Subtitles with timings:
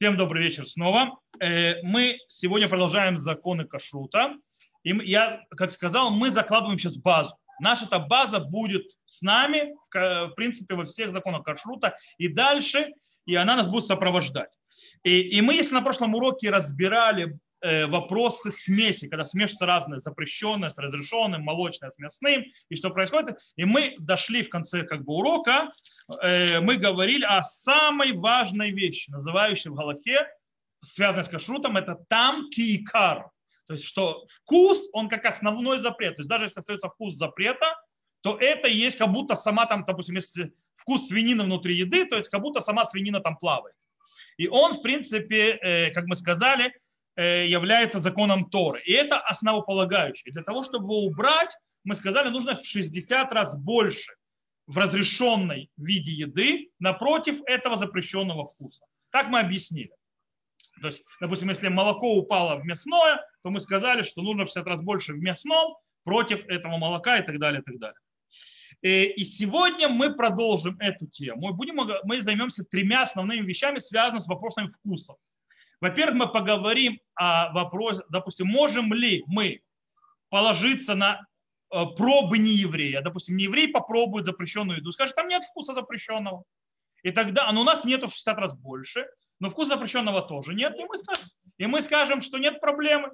[0.00, 1.18] Всем добрый вечер снова.
[1.40, 4.34] Э, мы сегодня продолжаем законы кашрута.
[4.82, 7.36] И я, как сказал, мы закладываем сейчас базу.
[7.60, 12.94] Наша эта база будет с нами, в принципе, во всех законах кашрута и дальше,
[13.26, 14.48] и она нас будет сопровождать.
[15.02, 20.78] И, и мы, если на прошлом уроке разбирали вопросы смеси, когда смешиваются разные, запрещенное с
[20.78, 23.38] разрешенным, молочное с мясным, и что происходит.
[23.56, 25.72] И мы дошли в конце как бы урока,
[26.22, 30.26] э, мы говорили о самой важной вещи, называющей в Галахе,
[30.82, 33.30] связанной с кашрутом, это там кикар.
[33.66, 36.16] То есть, что вкус, он как основной запрет.
[36.16, 37.76] То есть, даже если остается вкус запрета,
[38.22, 42.30] то это есть как будто сама там, допустим, если вкус свинины внутри еды, то есть
[42.30, 43.76] как будто сама свинина там плавает.
[44.38, 46.89] И он, в принципе, э, как мы сказали, Э,
[47.22, 48.80] является законом Торы.
[48.84, 50.32] И это основополагающее.
[50.32, 54.12] Для того, чтобы его убрать, мы сказали, нужно в 60 раз больше
[54.66, 58.84] в разрешенной виде еды напротив этого запрещенного вкуса.
[59.10, 59.90] Так мы объяснили.
[60.80, 64.66] То есть, допустим, если молоко упало в мясное, то мы сказали, что нужно в 60
[64.66, 67.98] раз больше в мясном против этого молока и так далее, и так далее.
[68.82, 71.48] Э, и сегодня мы продолжим эту тему.
[71.48, 75.14] Мы, будем, мы займемся тремя основными вещами, связанными с вопросами вкуса.
[75.80, 79.60] Во-первых, мы поговорим о вопросе, допустим, можем ли мы
[80.28, 81.26] положиться на
[81.72, 83.00] э, пробы не еврея.
[83.00, 86.44] Допустим, не еврей попробует запрещенную еду, скажет, там нет вкуса запрещенного.
[87.02, 89.06] И тогда, а ну, у нас нету в 60 раз больше,
[89.40, 90.78] но вкус запрещенного тоже нет.
[90.78, 91.24] И мы скажем,
[91.56, 93.12] и мы скажем что нет проблемы,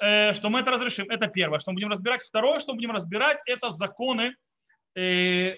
[0.00, 1.08] э, что мы это разрешим.
[1.08, 2.22] Это первое, что мы будем разбирать.
[2.22, 4.34] Второе, что мы будем разбирать, это законы
[4.96, 5.56] э,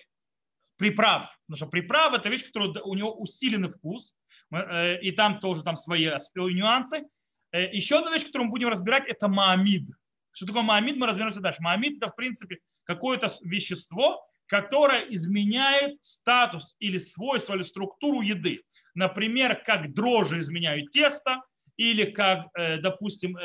[0.77, 1.31] приправ.
[1.47, 4.15] Потому что приправ– это вещь, которая у него усиленный вкус.
[4.55, 6.09] Э, и там тоже там свои
[6.55, 7.05] нюансы.
[7.53, 9.89] Э, еще одна вещь, которую мы будем разбирать, это маамид.
[10.33, 11.63] Что такое маамид, мы разберемся дальше.
[11.63, 18.63] Маамид– это, в принципе, какое-то вещество, которое изменяет статус или свойства, или структуру еды.
[18.95, 21.43] Например, как дрожжи изменяют тесто,
[21.77, 23.37] или как, э, допустим,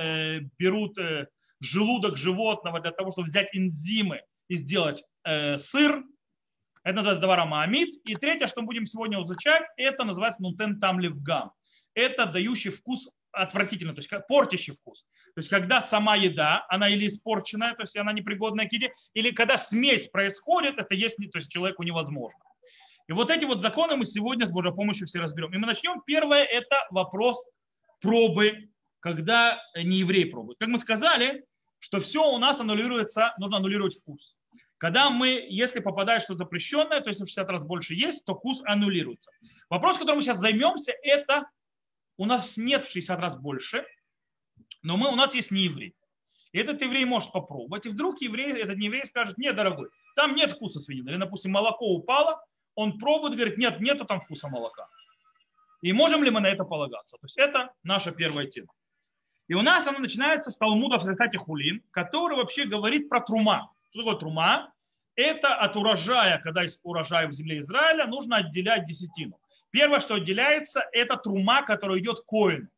[0.57, 0.97] берут
[1.61, 5.03] желудок животного для того, чтобы взять энзимы и сделать
[5.57, 6.03] сыр,
[6.89, 8.01] это называется давара маамид.
[8.05, 11.51] И третье, что мы будем сегодня изучать, это называется нутен там левгам.
[11.93, 15.05] Это дающий вкус отвратительно, то есть портящий вкус.
[15.35, 19.31] То есть когда сама еда, она или испорченная, то есть она непригодная к еде, или
[19.31, 22.39] когда смесь происходит, это есть, то есть человеку невозможно.
[23.07, 25.53] И вот эти вот законы мы сегодня с Божьей помощью все разберем.
[25.53, 26.01] И мы начнем.
[26.05, 27.43] Первое– это вопрос
[28.01, 30.57] пробы, когда не еврей пробует.
[30.59, 31.45] Как мы сказали,
[31.79, 34.35] что все у нас аннулируется, нужно аннулировать вкус.
[34.79, 38.61] Когда мы, если попадает что-то запрещенное, то есть в 60 раз больше есть, то вкус
[38.65, 39.29] аннулируется.
[39.69, 41.49] Вопрос, которым мы сейчас займемся, это
[42.17, 43.85] у нас нет в 60 раз больше,
[44.81, 45.95] но мы, у нас есть не еврей.
[46.53, 50.51] И этот еврей может попробовать, и вдруг еврей, этот еврей скажет, нет, дорогой, там нет
[50.51, 51.09] вкуса свинины.
[51.09, 52.41] Или, допустим, молоко упало,
[52.73, 54.87] он пробует, говорит, нет, нету там вкуса молока.
[55.81, 57.17] И можем ли мы на это полагаться?
[57.17, 58.71] То есть это наша первая тема.
[59.49, 63.73] И у нас она начинается с Талмуда в Сахате Хулин, который вообще говорит про трума.
[63.91, 64.73] Что такое трума?
[65.15, 69.39] Это от урожая, когда есть урожай в земле Израиля, нужно отделять десятину.
[69.71, 72.69] Первое, что отделяется, это трума, которая идет коину.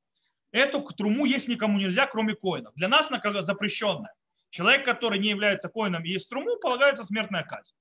[0.51, 2.73] Эту труму есть никому нельзя, кроме коинов.
[2.75, 4.13] Для нас она запрещенная.
[4.49, 7.73] Человек, который не является коином и есть труму, полагается смертная казнь.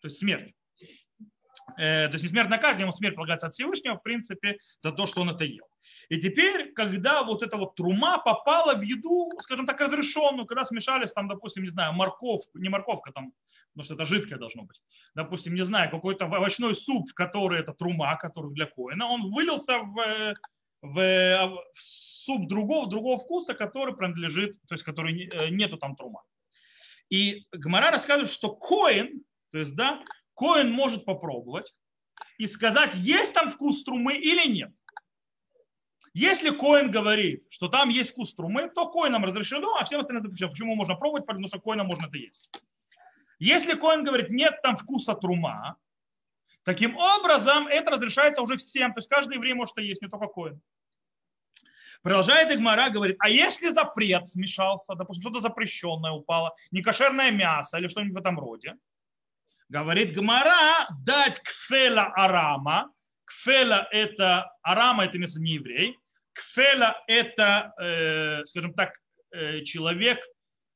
[0.00, 0.54] То есть смерть.
[1.78, 5.06] Э, то есть не смертная казнь, ему смерть полагается от Всевышнего, в принципе, за то,
[5.06, 5.66] что он это ел.
[6.08, 11.12] И теперь, когда вот эта вот трума попала в еду, скажем так, разрешенную, когда смешались
[11.12, 13.32] там, допустим, не знаю, морковка, не морковка там,
[13.72, 14.80] потому что это жидкое должно быть,
[15.14, 20.34] допустим, не знаю, какой-то овощной суп, который это трума, который для коина, он вылился в,
[20.82, 26.22] в, в суп другого, другого вкуса, который принадлежит, то есть который э, нету там трума.
[27.10, 30.02] И Гмара рассказывает, что коин, то есть, да,
[30.42, 31.72] коин может попробовать
[32.36, 34.72] и сказать, есть там вкус трумы или нет.
[36.14, 40.50] Если Коин говорит, что там есть вкус трумы, то Коинам разрешено, а всем остальным запрещено.
[40.50, 41.26] Почему можно пробовать?
[41.26, 42.50] Потому что Коинам можно это есть.
[43.38, 45.76] Если Коин говорит, нет там вкуса трума,
[46.64, 48.92] таким образом это разрешается уже всем.
[48.92, 50.60] То есть каждый еврей может это есть, не только Коин.
[52.02, 58.14] Продолжает Игмара, говорит, а если запрет смешался, допустим, что-то запрещенное упало, некошерное мясо или что-нибудь
[58.14, 58.74] в этом роде,
[59.72, 62.92] говорит Гмара, дать кфела арама,
[63.24, 65.98] кфела это, арама это место не еврей,
[66.34, 68.98] Кфела– это, э, скажем так,
[69.32, 70.18] э, человек,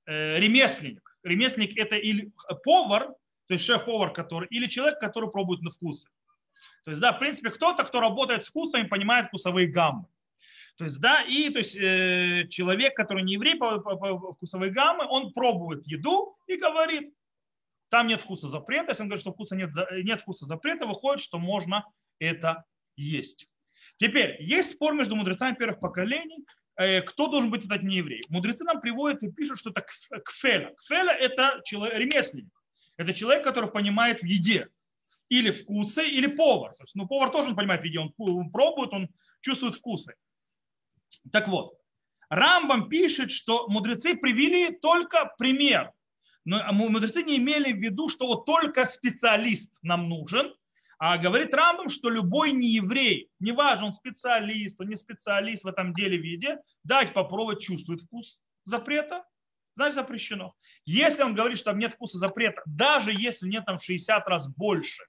[0.06, 1.16] э, ремесленник.
[1.22, 2.30] Ремесленник– это или
[2.64, 3.08] повар,
[3.46, 6.08] то есть шеф-повар, который, или человек, который пробует на вкусы.
[6.84, 10.06] То есть, да, в принципе, кто-то, кто работает с вкусами, понимает вкусовые гаммы.
[10.76, 14.70] То есть, да, и то есть, э, человек, который не еврей по, по, по вкусовой
[14.70, 17.14] гаммы, он пробует еду и говорит,
[17.88, 18.90] там нет вкуса запрета.
[18.90, 19.70] Если он говорит, что вкуса нет,
[20.02, 21.84] нет вкуса запрета, выходит, что можно
[22.18, 22.64] это
[22.96, 23.48] есть.
[23.96, 26.44] Теперь, есть спор между мудрецами первых поколений,
[26.76, 28.24] э, кто должен быть этот нееврей.
[28.28, 29.86] Мудрецы нам приводят и пишут, что это
[30.24, 30.74] кфеля.
[30.78, 32.52] Кфеля– это человек, ремесленник.
[32.96, 34.68] Это человек, который понимает в еде.
[35.28, 36.72] Или вкусы, или повар.
[36.74, 39.08] То есть, ну, повар тоже он понимает в еде, он пробует, он
[39.40, 40.14] чувствует вкусы.
[41.32, 41.78] Так вот,
[42.28, 45.92] Рамбам пишет, что мудрецы привели только пример.
[46.46, 50.54] Но мудрецы не имели в виду, что вот только специалист нам нужен,
[50.98, 56.16] а говорит Рамбам, что любой нееврей, неважно, он специалист, он не специалист в этом деле
[56.16, 59.24] виде, дать попробовать, чувствует вкус запрета,
[59.74, 60.54] значит запрещено.
[60.86, 65.02] Если он говорит, что там нет вкуса запрета, даже если нет там 60 раз больше,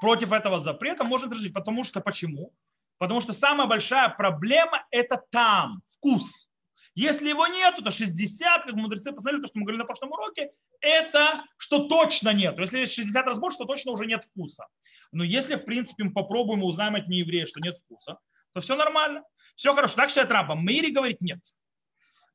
[0.00, 1.54] против этого запрета можно разрешить.
[1.54, 2.52] Потому что почему?
[2.98, 6.48] Потому что самая большая проблема– это там, вкус.
[6.94, 10.52] Если его нету, то 60, как мудрецы посмотрели, то, что мы говорили на прошлом уроке,
[10.80, 12.58] это что точно нет.
[12.58, 14.66] Если есть 60 раз больше, то точно уже нет вкуса.
[15.10, 18.18] Но если, в принципе, мы попробуем и узнаем от нееврея, что нет вкуса,
[18.52, 19.24] то все нормально.
[19.56, 19.96] Все хорошо.
[19.96, 20.64] Так считает Рамбам.
[20.64, 21.40] Мири говорит нет.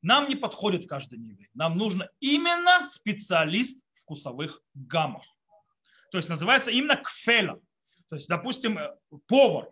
[0.01, 1.50] Нам не подходит каждый нееврей.
[1.53, 5.23] Нам нужно именно специалист вкусовых гаммах.
[6.11, 7.59] То есть называется именно кфеля.
[8.09, 8.95] То есть, допустим, э,
[9.27, 9.69] повар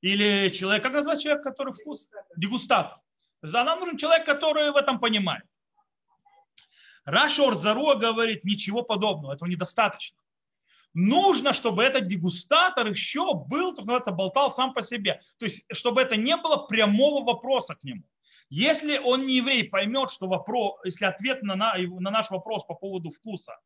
[0.00, 2.08] или человек, как назвать человек, который вкус?
[2.36, 2.98] Дегустатор.
[3.40, 5.44] То есть, а нам нужен человек, который в этом понимает.
[7.04, 10.18] Рашор Заруа говорит, ничего подобного, этого недостаточно.
[10.92, 15.20] Нужно, чтобы этот дегустатор еще был, так называется, болтал сам по себе.
[15.38, 18.02] То есть, чтобы это не было прямого вопроса к нему.
[18.48, 22.74] Если он не еврей, поймет, что вопрос, если ответ на, на, на наш вопрос по
[22.74, 23.58] поводу вкуса,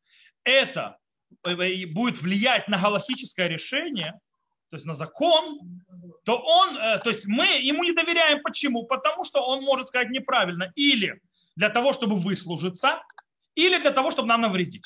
[0.43, 0.97] это
[1.45, 4.19] э, будет влиять на галахическое решение,
[4.71, 5.59] то есть на закон,
[6.23, 8.41] то он, э, то есть мы ему не доверяем.
[8.41, 8.85] Почему?
[8.85, 10.71] Потому что он может сказать неправильно.
[10.75, 11.21] Или
[11.57, 13.03] для того, чтобы выслужиться,
[13.55, 14.83] или для того, чтобы нам навредить.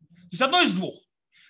[0.00, 0.96] То есть одно из двух.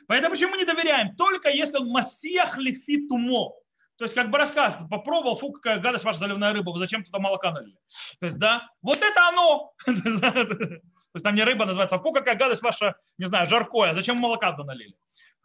[0.06, 1.16] Поэтому почему мы не доверяем?
[1.16, 3.56] Только если он массиях лифит умо.
[3.96, 7.18] То есть как бы рассказ, попробовал, фу, какая гадость ваша заливная рыба, вы зачем туда
[7.18, 7.78] молока налили?
[8.20, 9.72] То есть, да, вот это оно.
[9.86, 14.18] То есть там не рыба называется, а фу, какая гадость ваша, не знаю, жаркое, зачем
[14.18, 14.94] молока туда налили?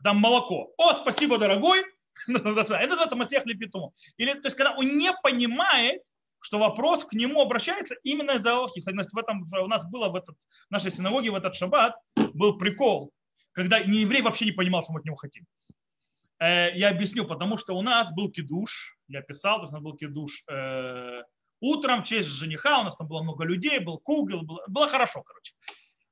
[0.03, 0.73] Там молоко.
[0.77, 1.83] О, спасибо, дорогой,
[2.27, 3.93] Это называется Масех Лепиту.
[4.17, 6.01] Или, то есть, когда он не понимает,
[6.43, 8.81] что вопрос к нему обращается именно из-за Аллахи.
[8.81, 10.35] В этом, у нас было в, этот,
[10.67, 11.95] в нашей синагоге в этот шаббат
[12.33, 13.11] был прикол,
[13.53, 15.45] когда не еврей вообще не понимал, что мы от него хотим.
[16.39, 19.83] Э, я объясню, потому что у нас был кидуш, я писал, то есть у нас
[19.83, 21.23] был кидуш э,
[21.61, 25.23] утром в честь жениха, у нас там было много людей, был кугел, было, было хорошо,
[25.23, 25.53] короче.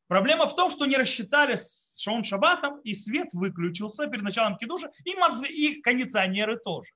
[0.07, 1.57] Проблема в том, что не рассчитали
[2.01, 6.91] шон шаббатом, и свет выключился перед началом кидуша, и, мозги, и кондиционеры тоже.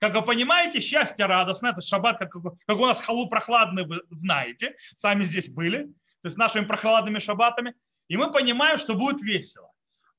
[0.00, 4.76] Как вы понимаете, счастье радостное, это шаббат, как, как у нас халу прохладный, вы знаете,
[4.96, 7.74] сами здесь были, то есть нашими прохладными шаббатами,
[8.08, 9.70] и мы понимаем, что будет весело.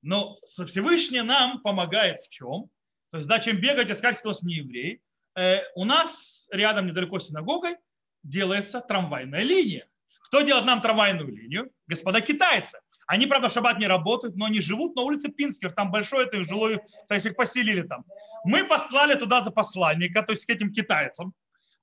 [0.02, 2.70] Но Всевышний нам помогает в чем?
[3.12, 5.02] То есть, да, чем бегать, искать, кто с не еврей.
[5.36, 7.78] Э, у нас рядом, недалеко с синагогой,
[8.24, 9.88] делается трамвайная линия.
[10.26, 11.72] Кто делает нам трамвайную линию?
[11.88, 12.80] Господа китайцы.
[13.08, 16.44] Они, правда, в шаббат не работают, но они живут на улице Пинских, там большой это
[16.44, 18.04] жилой, то есть их поселили там.
[18.44, 21.34] Мы послали туда за посланника, то есть к этим китайцам,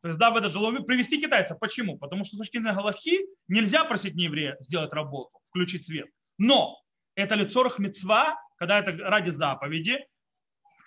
[0.02, 1.58] то есть, да, в это жилой привести китайцев.
[1.60, 1.96] Почему?
[1.96, 6.08] Потому что с точки зрения Галахи нельзя просить нееврея сделать работу, включить свет.
[6.38, 6.76] Но
[7.14, 10.04] это лицорах мецва, когда это ради заповеди,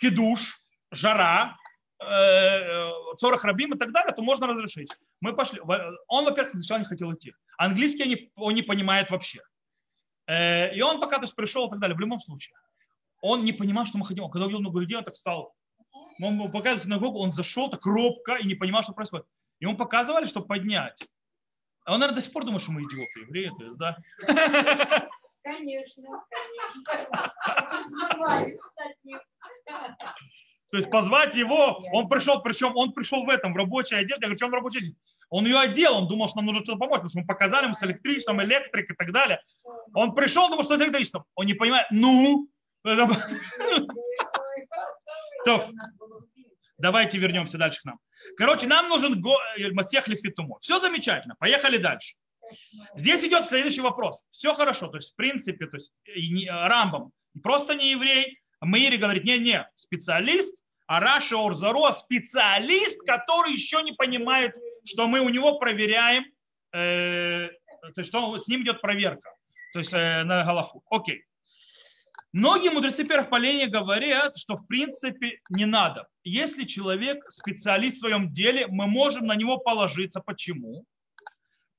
[0.01, 0.59] кидуш,
[0.91, 1.55] жара,
[2.05, 4.89] э, цорах рабим и так далее, то можно разрешить.
[5.21, 5.61] Мы пошли.
[6.07, 7.33] Он, во-первых, сначала не хотел идти.
[7.57, 9.39] Английский он не понимает вообще.
[10.27, 11.95] Э, и он пока то есть, пришел и так далее.
[11.95, 12.55] В любом случае.
[13.21, 14.29] Он не понимал, что мы хотим.
[14.29, 15.55] Когда увидел много людей, он так стал.
[16.21, 19.25] Он показывает синагогу, он зашел так робко и не понимал, что происходит.
[19.59, 21.01] И ему показывали, что поднять.
[21.85, 23.97] А он, наверное, до сих пор думает, что мы идиоты, евреи, то есть, да?
[25.43, 27.31] Конечно, конечно.
[30.71, 34.15] То есть позвать его, он пришел, причем он пришел в этом, в рабочей одежде.
[34.15, 34.97] Я говорю, что он в рабочей одежде?
[35.35, 37.73] Он ее одел, он думал, что нам нужно что-то помочь, потому что мы показали ему
[37.73, 39.41] с электричеством, электрик и так далее.
[39.93, 41.25] Он пришел, думал, что с электричеством.
[41.35, 42.47] Он не понимает, ну,
[46.77, 47.99] давайте вернемся дальше к нам.
[48.37, 49.21] Короче, нам нужен
[49.57, 50.57] э, Масех Лефитумо.
[50.61, 52.15] Все замечательно, поехали дальше.
[52.95, 54.23] Здесь идет следующий вопрос.
[54.31, 55.91] Все хорошо, то есть в принципе, то есть
[56.47, 57.11] Рамбам
[57.43, 64.55] просто не еврей, Мейри говорит, не-не, специалист, а Раша Орзаро специалист, который еще не понимает,
[64.85, 66.25] что мы у него проверяем,
[66.73, 67.49] э,
[67.81, 69.31] то есть что с ним идет проверка,
[69.73, 70.83] то есть э, на Галаху.
[70.89, 71.23] Окей.
[72.31, 76.07] Многие мудрецы первых полений говорят, что в принципе не надо.
[76.23, 80.19] Если человек специалист в своем деле, мы можем на него положиться.
[80.19, 80.85] Почему?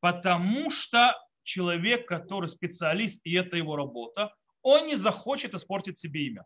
[0.00, 4.32] Потому что человек, который специалист, и это его работа,
[4.62, 6.44] он не захочет испортить себе имя.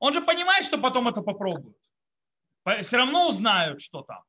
[0.00, 1.78] Он же понимает, что потом это попробуют.
[2.82, 4.22] Все равно узнают, что там.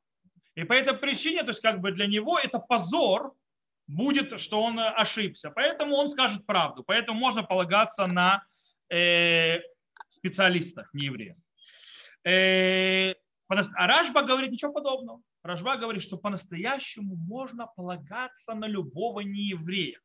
[0.56, 3.34] И по этой причине, то есть как бы для него это позор
[3.86, 5.50] будет, что он ошибся.
[5.50, 6.82] Поэтому он скажет правду.
[6.82, 8.42] Поэтому можно полагаться на
[8.90, 9.60] э,
[10.08, 11.36] специалистах, не евреев.
[12.24, 13.14] Э,
[13.48, 15.20] а Рашба говорит ничего подобного.
[15.42, 20.00] Рашба говорит, что по-настоящему можно полагаться на любого нееврея.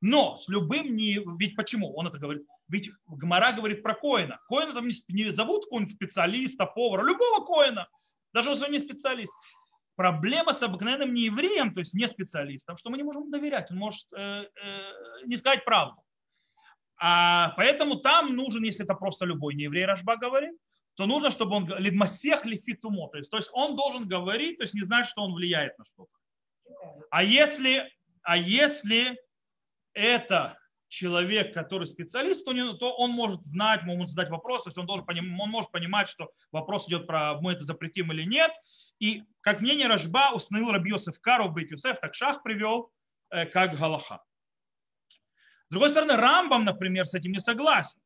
[0.00, 1.20] Но с любым не...
[1.38, 2.42] Ведь почему он это говорит?
[2.68, 4.40] Ведь Гмара говорит про коина.
[4.48, 7.86] Коина там не зовут какого-нибудь специалиста, повара, любого коина.
[8.32, 9.32] Даже если он не специалист.
[10.00, 13.70] Проблема с обыкновенным неевреем, то есть не специалистом, что мы не можем доверять.
[13.70, 16.02] Он может э, э, не сказать правду.
[16.96, 20.54] А поэтому там нужен, если это просто любой нееврей, Рашба говорит,
[20.94, 24.72] то нужно, чтобы он лидмасех лифитумо, то есть, то есть он должен говорить, то есть
[24.72, 26.12] не знать, что он влияет на что-то.
[27.10, 27.92] А если,
[28.22, 29.20] а если
[29.92, 30.56] это
[30.90, 34.86] человек, который специалист, то, не, то он может знать, может задать вопрос, то есть он,
[34.86, 38.50] должен поним, он может понимать, что вопрос идет про мы это запретим или нет.
[38.98, 42.92] И как мнение Рашба установил Рабьосов Кару Бейт Юсеф, так Шах привел
[43.30, 44.22] э, как Галаха.
[45.68, 47.98] С другой стороны, Рамбам, например, с этим не согласен.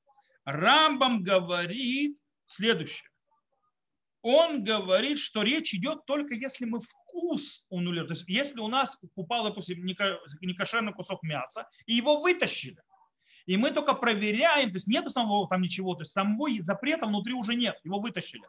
[0.44, 3.08] Рамбам говорит, следующее.
[4.24, 8.08] Он говорит, что речь идет только если мы вкус унулируем.
[8.08, 12.82] То есть если у нас упал, допустим, некошерный кусок мяса, и его вытащили,
[13.44, 17.34] и мы только проверяем, то есть нету самого там ничего, то есть самого запрета внутри
[17.34, 18.44] уже нет, его вытащили.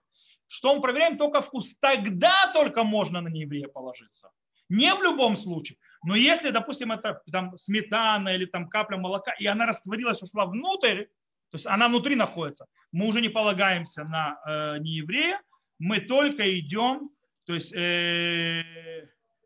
[0.47, 1.17] Что мы проверяем?
[1.17, 1.75] Только вкус.
[1.81, 4.29] Тогда только можно на нееврея положиться.
[4.69, 5.77] Не в любом случае.
[6.05, 11.07] Но если, допустим, это там сметана или там капля молока, и она растворилась, ушла внутрь,
[11.51, 12.65] то есть она внутри находится.
[12.93, 15.41] Мы уже не полагаемся на э, нееврея,
[15.79, 17.09] мы только идем,
[17.45, 18.63] то есть, э,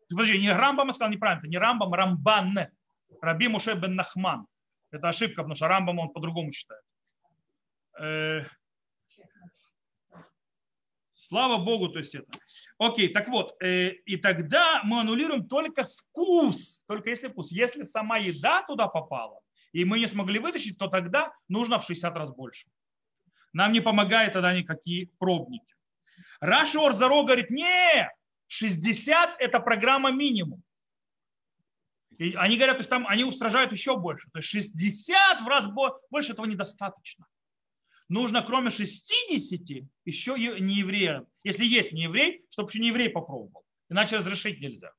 [0.08, 2.68] подожди, не Рамбам сказал неправильно, не Рамбам, Рамбан,
[3.20, 4.46] Раби Муше бен Нахман.
[4.90, 6.82] Это ошибка, потому что Рамбам он по-другому читает.
[7.98, 8.44] Э,
[11.30, 12.26] Слава Богу, то есть это.
[12.76, 17.52] Окей, так вот, э, и тогда мы аннулируем только вкус, только если вкус.
[17.52, 19.38] Если сама еда туда попала,
[19.70, 22.66] и мы не смогли вытащить, то тогда нужно в 60 раз больше.
[23.52, 25.72] Нам не помогает тогда никакие пробники.
[26.40, 28.10] Раши Орзаро говорит, не,
[28.48, 30.62] 60 это программа минимум.
[32.18, 34.28] И они говорят, то есть там они устражают еще больше.
[34.32, 35.66] То есть 60 в раз
[36.10, 37.26] больше этого недостаточно.
[38.08, 41.24] Нужно кроме 60 еще не еврея.
[41.44, 43.64] Если есть не еврей, чтобы еще не еврей попробовал.
[43.88, 44.92] Иначе разрешить нельзя.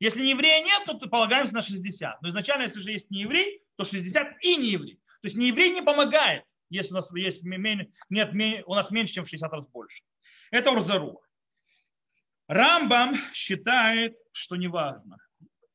[0.00, 2.20] Если не еврея нет, то полагаемся на 60.
[2.20, 4.96] Но изначально, если же есть не еврей, то 60 и не еврей.
[4.96, 8.32] То есть не еврей не помогает, если у нас, есть, нет,
[8.66, 10.02] у нас меньше, чем в 60 раз больше.
[10.54, 11.20] Это Урзаруа.
[12.46, 15.16] Рамбам считает, что неважно.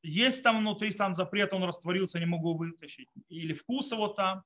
[0.01, 3.09] Есть там внутри сам запрет, он растворился, не могу вытащить.
[3.27, 4.41] Или вкус его там.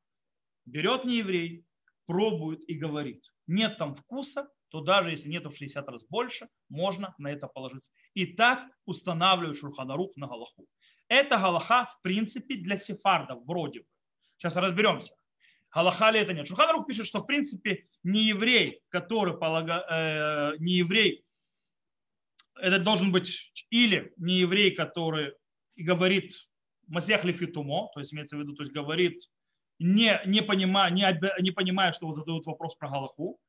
[0.65, 1.67] Берет не еврей,
[2.07, 3.23] пробует и говорит.
[3.45, 7.91] Нет там вкуса, то даже если нету в 60 раз больше, можно на это положиться.
[8.15, 10.65] И так устанавливает Шурханарух на Галаху.
[11.09, 13.85] Это Галаха, в принципе, для сефардов вроде бы.
[14.37, 15.13] Сейчас разберемся.
[15.73, 16.47] Галаха ли это нет.
[16.47, 21.23] Шурханарух пишет, что в принципе не еврей, который полага, э, не еврей,
[22.55, 25.33] это должен быть или не еврей, который
[25.75, 26.35] говорит
[26.87, 29.19] Масех Лефитумо, то есть имеется в виду, то есть говорит,
[29.79, 33.39] не, не, понимая, не, не понимая, что вот задают вопрос про Галаху,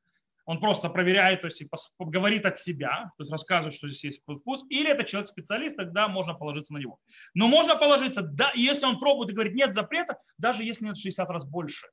[0.45, 1.63] он просто проверяет, то есть
[1.99, 6.33] говорит от себя, то есть рассказывает, что здесь есть вкус, или это человек-специалист, тогда можно
[6.33, 6.99] положиться на него.
[7.35, 11.29] Но можно положиться, да, если он пробует и говорит, нет запрета, даже если нет 60
[11.29, 11.87] раз больше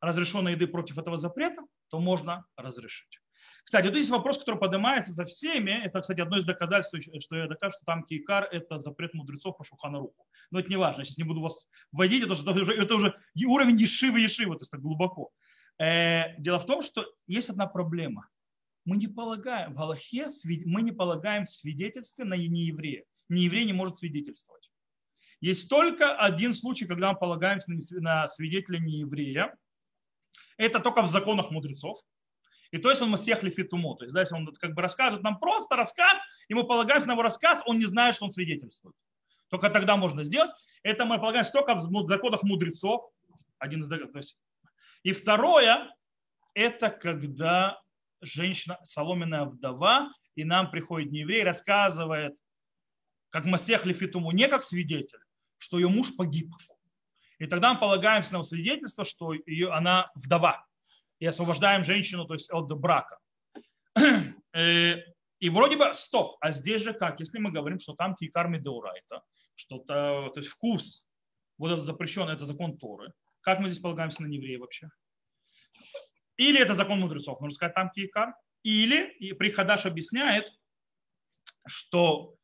[0.00, 3.20] разрешенной еды против этого запрета, то можно разрешить.
[3.64, 5.70] Кстати, вот есть вопрос, который поднимается за всеми.
[5.84, 9.64] Это, кстати, одно из доказательств, что я докажу, что там кейкар– это запрет мудрецов по
[9.64, 10.24] Шуханаруху.
[10.50, 13.14] Но это не важно, сейчас не буду вас вводить, это, это, уже, это уже
[13.44, 15.32] уровень ешивы ешивы, то есть так глубоко.
[15.78, 18.28] Э, дело в том, что есть одна проблема.
[18.86, 20.28] Мы не полагаем, в Аллахе
[20.64, 23.04] мы не полагаем свидетельстве на нееврея.
[23.28, 24.70] Нееврей не может свидетельствовать.
[25.40, 29.54] Есть только один случай, когда мы полагаемся на свидетеля нееврея.
[30.56, 31.98] Это только в законах мудрецов.
[32.70, 33.96] И то есть он масех лифитумо.
[33.96, 36.18] То есть, да, если он как бы рассказывает нам просто рассказ,
[36.48, 38.94] ему полагается на его рассказ, он не знает, что он свидетельствует.
[39.48, 40.50] Только тогда можно сделать.
[40.82, 43.10] Это мы полагаемся только в законах мудрецов.
[43.58, 44.36] Один из, то есть
[45.02, 45.94] и второе,
[46.54, 47.80] это когда
[48.20, 52.36] женщина, соломенная вдова, и нам приходит нееврей, рассказывает,
[53.30, 55.20] как Масех Лефитуму, не как свидетель,
[55.58, 56.52] что ее муж погиб.
[57.38, 60.66] И тогда мы полагаемся на свидетельство, что ее, она вдова.
[61.20, 63.18] И освобождаем женщину то есть от брака.
[64.54, 64.96] Э,
[65.40, 67.20] и вроде бы стоп, а здесь же как?
[67.20, 69.22] Если мы говорим, что там кикар медеурайта,
[69.54, 71.04] что-то, то есть вкус,
[71.58, 74.88] вот это запрещенный, это закон Торы, как мы здесь полагаемся на еврея вообще?
[76.36, 80.50] Или это закон мудрецов, нужно сказать там кикар, Или и Прихадаш объясняет,
[81.66, 82.34] что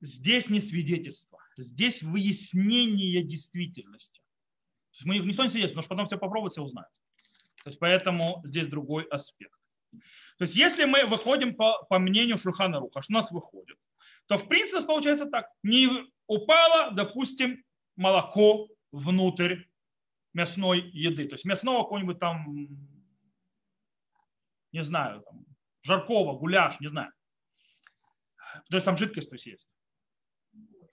[0.00, 4.20] здесь не свидетельство, здесь выяснение действительности.
[4.92, 6.90] То есть мы, никто не свидетельствует, потому что потом все попробуют, все узнают.
[7.64, 9.58] То есть поэтому здесь другой аспект.
[10.38, 13.78] То есть если мы выходим по, по мнению Шурхана Руха, что у нас выходит,
[14.26, 15.46] то в принципе получается так.
[15.62, 15.88] Не
[16.26, 17.64] упало, допустим,
[17.96, 19.64] молоко внутрь
[20.34, 21.26] мясной еды.
[21.26, 22.46] То есть мясного какого-нибудь там,
[24.72, 25.44] не знаю, там,
[25.82, 27.12] жаркого, гуляш, не знаю.
[28.68, 29.68] То есть там жидкость то есть, есть.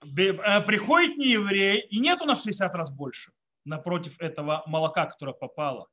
[0.02, 3.32] Э, приходит нееврей, и нет у нас 60 раз больше
[3.64, 5.88] напротив этого молока, которое попало.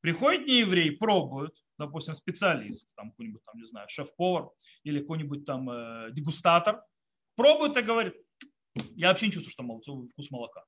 [0.00, 4.50] Приходит нееврей, пробует, допустим, специалист, там какой-нибудь там, не знаю, шеф-повар
[4.82, 6.82] или какой-нибудь там э, дегустатор,
[7.36, 8.14] пробует и говорит,
[8.74, 10.64] я вообще не чувствую, что молоко, вкус молока.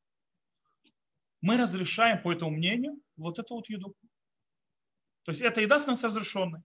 [1.41, 3.95] Мы разрешаем, по этому мнению, вот эту вот еду.
[5.25, 6.61] То есть эта еда становится разрешенной.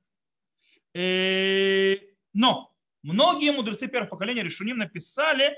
[0.94, 1.96] Э,
[2.34, 5.56] но многие мудрецы первого поколения решуним написали,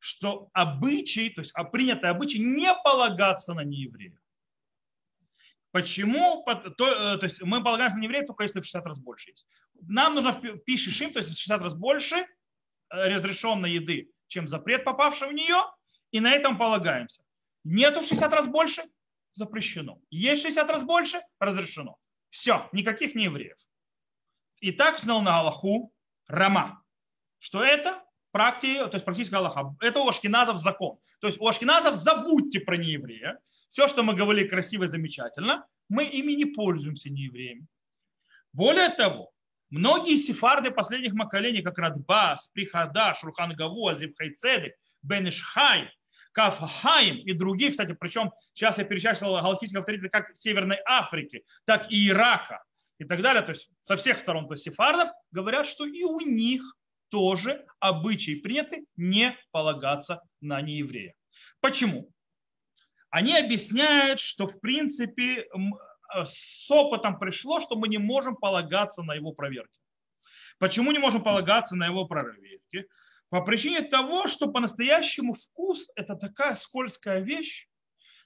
[0.00, 4.18] что обычай, то есть а принятый обычай не полагаться на нееврея.
[5.70, 6.44] Почему?
[6.76, 9.46] То, э, то есть мы полагаемся на нееврея только если в 60 раз больше есть.
[9.82, 12.26] Нам нужно в пище то есть в 60 раз больше э,
[12.88, 15.62] разрешенной еды, чем запрет, попавший в нее,
[16.10, 17.22] и на этом полагаемся.
[17.62, 18.82] Нету в 60 раз больше,
[19.32, 20.00] запрещено.
[20.10, 21.98] Есть 60 раз больше, разрешено.
[22.30, 23.56] Все, никаких неевреев.
[24.60, 25.92] И так знал на Аллаху
[26.26, 26.82] Рама.
[27.38, 28.02] Что это?
[28.32, 29.74] Практики, то есть практически Аллаха.
[29.80, 30.98] Это у ашкеназов закон.
[31.20, 33.38] То есть у ашкеназов забудьте про нееврея.
[33.68, 37.66] Все, что мы говорили красиво и замечательно, мы ими не пользуемся неевреями.
[38.52, 39.30] Более того,
[39.70, 45.90] многие сефарды последних поколений, как Радбас, Прихада, Шурхан Гаву, Азиб Хайцедек, Бен Ишхай,
[46.32, 52.08] Кафхаим и другие, кстати, причем сейчас я перечислил галактические авторитеты как Северной Африки, так и
[52.08, 52.62] Ирака
[52.98, 56.20] и так далее, то есть со всех сторон то есть сефардов говорят, что и у
[56.20, 56.62] них
[57.10, 61.14] тоже обычаи приняты не полагаться на нееврея.
[61.60, 62.10] Почему?
[63.10, 69.14] Они объясняют, что в принципе э, с опытом пришло, что мы не можем полагаться на
[69.14, 69.80] его проверки.
[70.58, 72.86] Почему не можем полагаться на его проверки?
[73.30, 77.68] По причине того, что по-настоящему вкус– это такая скользкая вещь,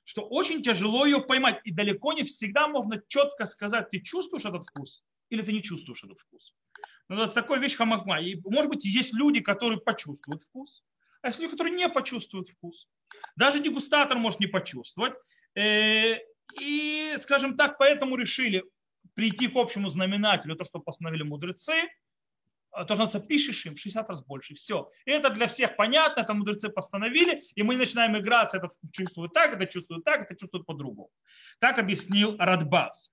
[0.05, 1.61] что очень тяжело ее поймать.
[1.65, 6.05] И далеко не всегда можно четко сказать, ты чувствуешь этот вкус или ты не чувствуешь
[6.05, 6.55] этот вкус.
[7.09, 8.21] Ну, это такая вещь хамагма.
[8.21, 10.83] И, может быть, есть люди, которые почувствуют вкус,
[11.23, 12.89] а есть люди, которые не почувствуют вкус.
[13.37, 15.15] Даже дегустатор может не почувствовать.
[15.55, 16.19] Э,
[16.61, 18.65] и, скажем так, поэтому решили
[19.15, 21.89] прийти к общему знаменателю, то, что постановили мудрецы,
[22.75, 24.55] а, то, что пишешь им 60 раз больше.
[24.55, 24.91] Все.
[25.05, 29.55] И это для всех понятно, это мудрецы постановили, и мы начинаем играться, это чувствует так,
[29.55, 31.11] это чувствует так, это чувствует по-другому.
[31.61, 33.13] Так объяснил Радбас.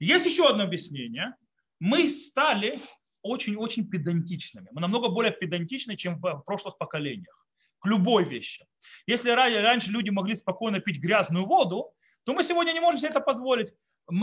[0.00, 1.34] Есть еще одно объяснение.
[1.78, 2.82] Мы стали
[3.22, 4.68] очень-очень педантичными.
[4.72, 7.46] Мы намного более педантичны, чем в прошлых поколениях.
[7.80, 8.66] К любой вещи.
[9.06, 11.92] Если раньше люди могли спокойно пить грязную воду,
[12.24, 13.72] то мы сегодня не можем себе это позволить.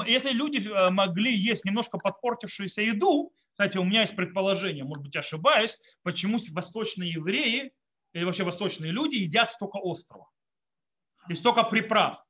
[0.06, 5.16] Если люди э, могли есть немножко подпортившуюся еду, кстати, у меня есть предположение, может быть,
[5.16, 7.72] ошибаюсь, почему восточные евреи
[8.14, 10.30] или вообще восточные люди едят столько острова
[11.28, 12.24] и столько приправ.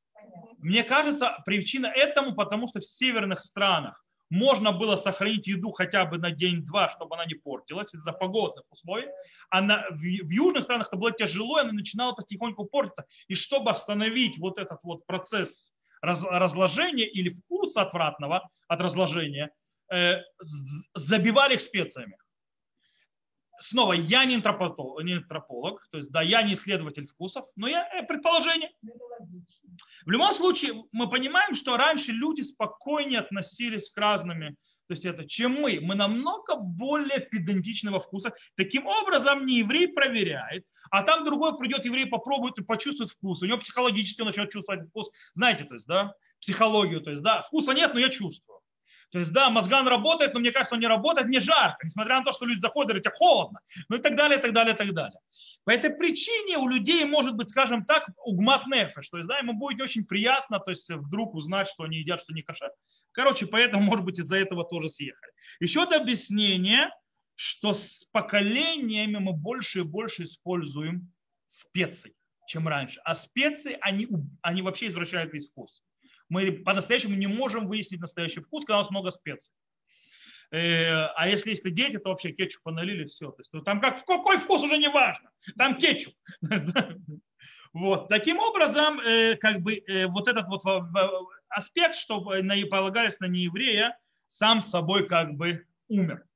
[0.60, 6.18] Мне кажется, причина этому, потому что в северных странах можно было сохранить еду хотя бы
[6.18, 9.08] на день-два, чтобы она не портилась из-за погодных условий.
[9.50, 13.06] А на, в, в южных странах это было тяжело, и она начинала потихоньку портиться.
[13.28, 19.52] И чтобы остановить вот этот вот процесс раз, разложения или вкуса отвратного от разложения,
[19.92, 20.22] э,
[20.94, 22.18] забивали их специями
[23.60, 27.88] снова, я не антрополог, не антрополог, то есть, да, я не исследователь вкусов, но я
[27.94, 28.72] э, предположение.
[30.06, 34.56] В любом случае, мы понимаем, что раньше люди спокойнее относились к разными,
[34.88, 35.80] то есть это, чем мы.
[35.82, 38.34] Мы намного более педантичного вкуса.
[38.56, 43.42] Таким образом, не еврей проверяет, а там другой придет, еврей попробует и почувствует вкус.
[43.42, 45.10] У него психологически он начнет чувствовать вкус.
[45.34, 48.62] Знаете, то есть, да, психологию, то есть, да, вкуса нет, но я чувствую.
[49.10, 52.26] То есть, да, мозган работает, но мне кажется, он не работает, не жарко, несмотря на
[52.26, 54.93] то, что люди заходят, говорят, холодно, ну и так далее, и так далее, и так
[54.93, 55.20] далее.
[55.63, 59.54] По этой причине у людей может быть, скажем так, угмат нефеш, то есть, да, ему
[59.54, 62.70] будет очень приятно, то есть, вдруг узнать, что они едят, что не кошер.
[63.13, 65.32] Короче, поэтому, может быть, из-за этого тоже съехали.
[65.60, 66.89] Еще одно объяснение,
[67.36, 71.13] что с поколениями мы больше и больше используем
[71.48, 72.13] специи,
[72.48, 73.00] чем раньше.
[73.06, 74.08] А специи, они,
[74.41, 75.82] они вообще извращают весь вкус
[76.30, 79.54] мы по-настоящему не можем выяснить настоящий вкус, когда у нас много специй.
[80.52, 83.32] Э, а если если дети, то вообще кетчуп поналили, все.
[83.32, 86.13] То есть, там как, какой вкус уже не важно, там кетчуп.
[87.74, 88.08] Вот.
[88.08, 90.63] Таким образом, э, как бы э, вот этот вот
[91.50, 96.27] аспект, что полагались на нееврея, сам собой как бы умер.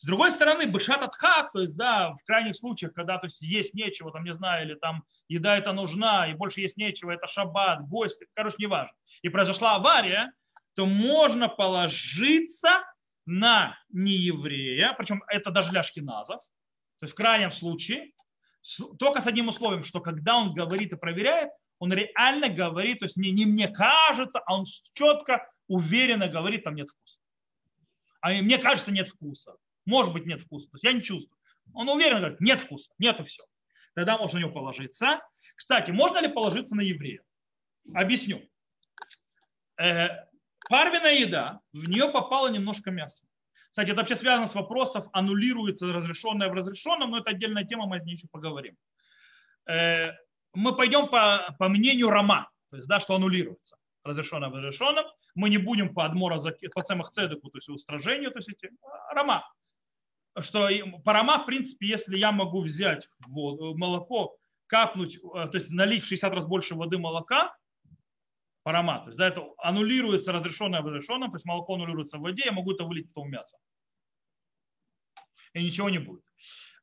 [0.00, 3.74] С другой стороны, бышат отхак, то есть, да, в крайних случаях, когда то есть, есть
[3.74, 7.86] нечего, там, не знаю, или там еда это нужна, и больше есть нечего, это шаббат,
[7.86, 8.94] гости, короче, неважно.
[9.20, 10.32] И произошла авария,
[10.74, 12.82] то можно положиться
[13.26, 18.12] на нееврея, причем это даже для шкиназов, то есть в крайнем случае,
[18.98, 23.18] только с одним условием, что когда он говорит и проверяет, он реально говорит, то есть
[23.18, 27.20] не, не мне кажется, а он четко, уверенно говорит, там нет вкуса.
[28.22, 29.56] А мне кажется, нет вкуса.
[29.86, 30.68] Может быть, нет вкуса.
[30.68, 31.36] То есть я не чувствую.
[31.74, 33.44] Он уверенно говорит, нет вкуса, нет и все.
[33.94, 35.20] Тогда можно на него положиться.
[35.56, 37.22] Кстати, можно ли положиться на еврея?
[37.94, 38.42] Объясню.
[39.80, 40.08] Э,
[40.68, 43.24] парвенная еда, в нее попало немножко мяса.
[43.70, 47.96] Кстати, это вообще связано с вопросом, аннулируется разрешенное в разрешенном, но это отдельная тема, мы
[47.96, 48.76] о ней еще поговорим.
[49.68, 50.12] Э,
[50.52, 55.06] мы пойдем по, по мнению Рома, то есть, да, что аннулируется разрешенное в разрешенном.
[55.34, 56.40] Мы не будем по адмора,
[56.74, 59.48] по цемах цедеку, то есть устражению, то есть эти а, Рома.
[60.38, 60.68] Что
[61.04, 66.04] по Рома, в принципе, если я могу взять воду, молоко, капнуть, э, то есть налить
[66.04, 67.54] в 60 раз больше воды молока,
[68.62, 69.00] парама.
[69.00, 72.52] То есть да, это аннулируется разрешенное в разрешенном, то есть молоко аннулируется в воде, я
[72.52, 73.58] могу это вылить потом в мясо.
[75.52, 76.22] И ничего не будет.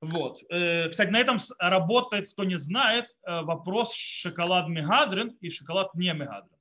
[0.02, 0.40] Вот.
[0.50, 6.14] Э, кстати, на этом работает, кто не знает, э, вопрос шоколад мегадрин и шоколад не
[6.14, 6.58] мегадрин.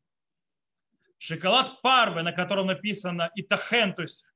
[1.18, 4.28] Шоколад парвы, на котором написано итахен, то есть э,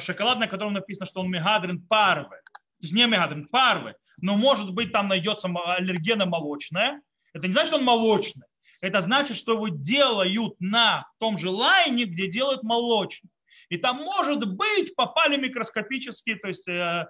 [0.00, 4.72] шоколад, на котором написано, что он мегадрин парвы, то есть не мегадрин, парвы, но может
[4.72, 7.02] быть там найдется аллергена молочная.
[7.32, 8.44] Это не значит, что он молочный
[8.80, 13.30] это значит, что его делают на том же лайне, где делают молочный.
[13.68, 17.06] И там, может быть, попали микроскопические, то есть э,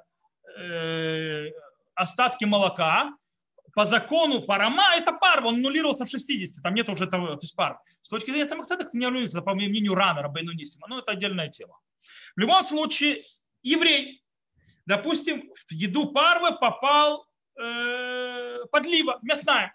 [0.58, 1.50] э,
[1.94, 3.12] остатки молока.
[3.72, 7.54] По закону парама это пар, он нулировался в 60, там нет уже того, то есть
[7.54, 7.78] пар.
[8.02, 11.48] С точки зрения самых ценных, это не нулируется, по мнению Рана, Рабейнунисима, но это отдельная
[11.48, 11.78] тема.
[12.36, 13.24] В любом случае,
[13.62, 14.22] еврей,
[14.86, 17.26] допустим, в еду парвы попал
[17.60, 19.74] э, подлива мясная.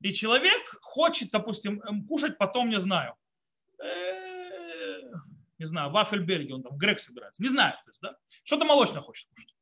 [0.00, 3.14] И человек хочет, допустим, эм, кушать потом, не знаю,
[3.82, 5.02] э,
[5.58, 9.00] не знаю, вафельберги, он там в грек собирается, не знаю, то есть, да, что-то молочное
[9.00, 9.54] хочет кушать.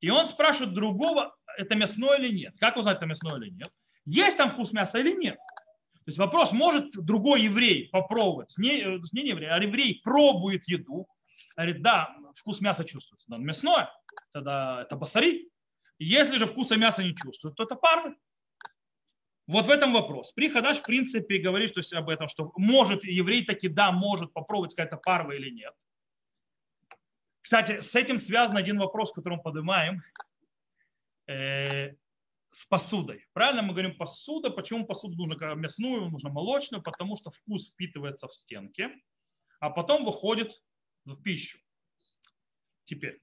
[0.00, 2.54] И он спрашивает другого, это мясное или нет.
[2.58, 3.70] Как узнать, это мясное или нет?
[4.04, 5.38] Есть там вкус мяса или нет?
[6.04, 11.06] То есть вопрос, может другой еврей попробовать, не, э, не еврей, а еврей пробует еду,
[11.56, 13.90] говорит, да, вкус мяса чувствуется, но мясное,
[14.32, 15.50] тогда это басари.
[15.98, 18.16] Если же вкуса мяса не чувствует, то это парвы.
[19.46, 20.32] Вот в этом вопрос.
[20.32, 24.74] При Хадаш, в принципе, говорит что об этом, что может еврей таки, да, может попробовать
[24.74, 25.74] какая-то парва или нет.
[27.42, 30.02] Кстати, с этим связан один вопрос, который мы поднимаем
[31.26, 31.90] э,
[32.52, 33.26] с посудой.
[33.34, 34.48] Правильно мы говорим посуда.
[34.48, 36.82] Почему посуду нужно мясную, нужно молочную?
[36.82, 38.90] Потому что вкус впитывается в стенки,
[39.60, 40.62] а потом выходит
[41.04, 41.58] в пищу.
[42.84, 43.20] Теперь.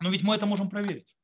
[0.00, 1.16] Но ведь мы это можем проверить.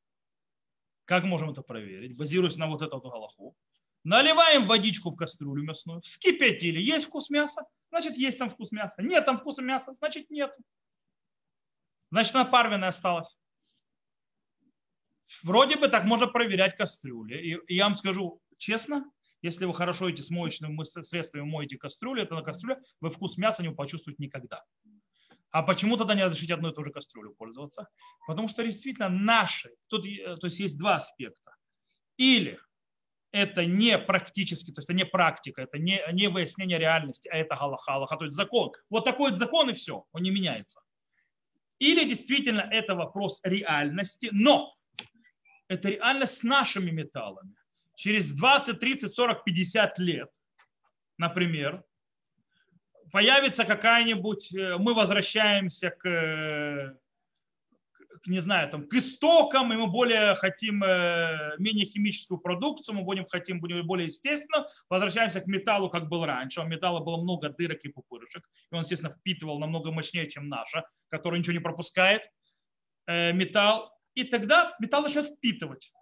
[1.04, 2.16] Как можем это проверить?
[2.16, 3.56] Базируясь на вот эту вот галаху.
[4.04, 6.80] Наливаем водичку в кастрюлю мясную, вскипятили.
[6.80, 7.64] Есть вкус мяса?
[7.90, 9.02] Значит, есть там вкус мяса.
[9.02, 9.94] Нет там вкуса мяса?
[9.98, 10.56] Значит, нет.
[12.10, 13.38] Значит, она парвенная осталась.
[15.42, 17.62] Вроде бы так можно проверять кастрюли.
[17.66, 22.34] И я вам скажу честно, если вы хорошо эти с моечными средствами моете кастрюлю, это
[22.34, 24.64] на кастрюле, вы вкус мяса не почувствуете никогда.
[25.52, 27.86] А почему тогда не разрешить одной и той же кастрюлю пользоваться?
[28.26, 31.54] Потому что действительно наши, тут э, то есть есть два аспекта.
[32.16, 32.58] Или
[33.32, 37.54] это не практически, то есть это не практика, это не, не выяснение реальности, а это
[37.54, 38.72] галаха, галаха, то есть закон.
[38.88, 40.80] Вот такой вот закон и все, он не меняется.
[41.78, 44.74] Или действительно это вопрос реальности, но
[45.68, 47.54] это реальность с нашими металлами.
[47.94, 50.30] Через 20, 30, 40, 50 лет,
[51.18, 51.84] например,
[53.12, 56.96] появится какая-нибудь, э, мы возвращаемся к э,
[58.26, 63.26] не знаю, там, к истокам, и мы более хотим э, менее химическую продукцию, мы будем
[63.26, 66.60] хотим будем более естественно, возвращаемся к металлу, как был раньше.
[66.60, 70.84] У металла было много дырок и пупырышек, и он, естественно, впитывал намного мощнее, чем наша,
[71.08, 72.22] который ничего не пропускает
[73.08, 73.90] металл.
[74.14, 75.92] И тогда металл начнет впитывать.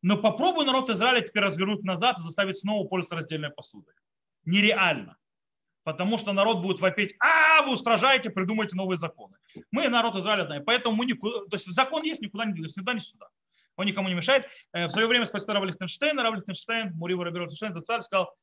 [0.00, 3.94] Но попробуй народ Израиля теперь развернуть назад и заставить снова пользоваться раздельной посудой.
[4.44, 5.16] Нереально
[5.84, 9.36] потому что народ будет вопить, а, вы устражаете, придумайте новые законы.
[9.70, 12.94] Мы народ Израиля знаем, поэтому мы никуда, то есть закон есть, никуда не двигаемся, никуда,
[12.94, 13.28] не сюда.
[13.76, 14.46] Он никому не мешает.
[14.72, 18.34] Э, в свое время спасти Рава Лихтенштейна, Рав Лихтенштейн, Мурива Раби Лихтенштейн, царь сказал,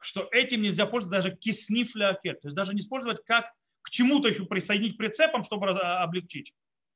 [0.00, 4.28] что этим нельзя пользоваться даже киснифля акет, то есть даже не использовать как к чему-то
[4.28, 6.52] еще присоединить прицепом, чтобы облегчить.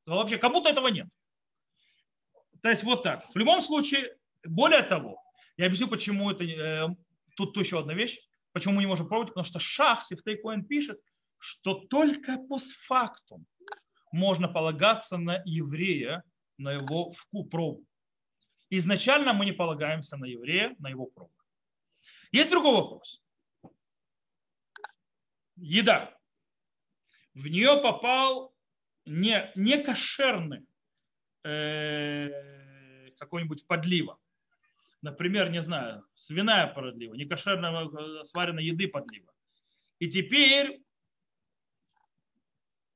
[0.07, 1.09] Вообще, как будто этого нет.
[2.63, 3.27] То есть вот так.
[3.33, 5.23] В любом случае, более того,
[5.57, 6.89] я объясню, почему это, э,
[7.37, 8.19] тут еще одна вещь.
[8.53, 9.31] Почему мы не можем пробовать?
[9.31, 11.01] Потому что Шах, Сифтей Коэн пишет,
[11.39, 13.47] что только постфактум
[14.13, 16.25] можно полагаться на еврея,
[16.59, 17.85] на его вку, пробу.
[18.69, 21.33] Изначально мы не полагаемся на еврея, на его пробу.
[22.33, 23.23] Есть другой вопрос.
[25.57, 26.17] Еда.
[27.35, 28.55] В нее попал
[29.07, 30.67] не, не кошерный
[31.45, 34.20] э, какой-нибудь подлива.
[35.03, 39.33] Например, не знаю, свиная подлива, не кошерная э, сваренной еды подлива.
[39.99, 40.83] И теперь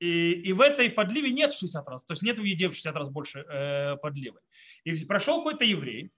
[0.00, 2.94] и, и в этой подливе нет 60 раз, то есть нет в еде в 60
[2.94, 4.40] раз больше э, подливы.
[4.84, 6.10] И прошел какой-то еврей,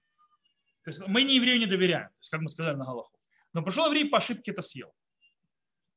[0.83, 3.17] то есть мы не еврею не доверяем, то есть, как мы сказали на Галаху,
[3.53, 4.93] но прошел еврей по ошибке это съел.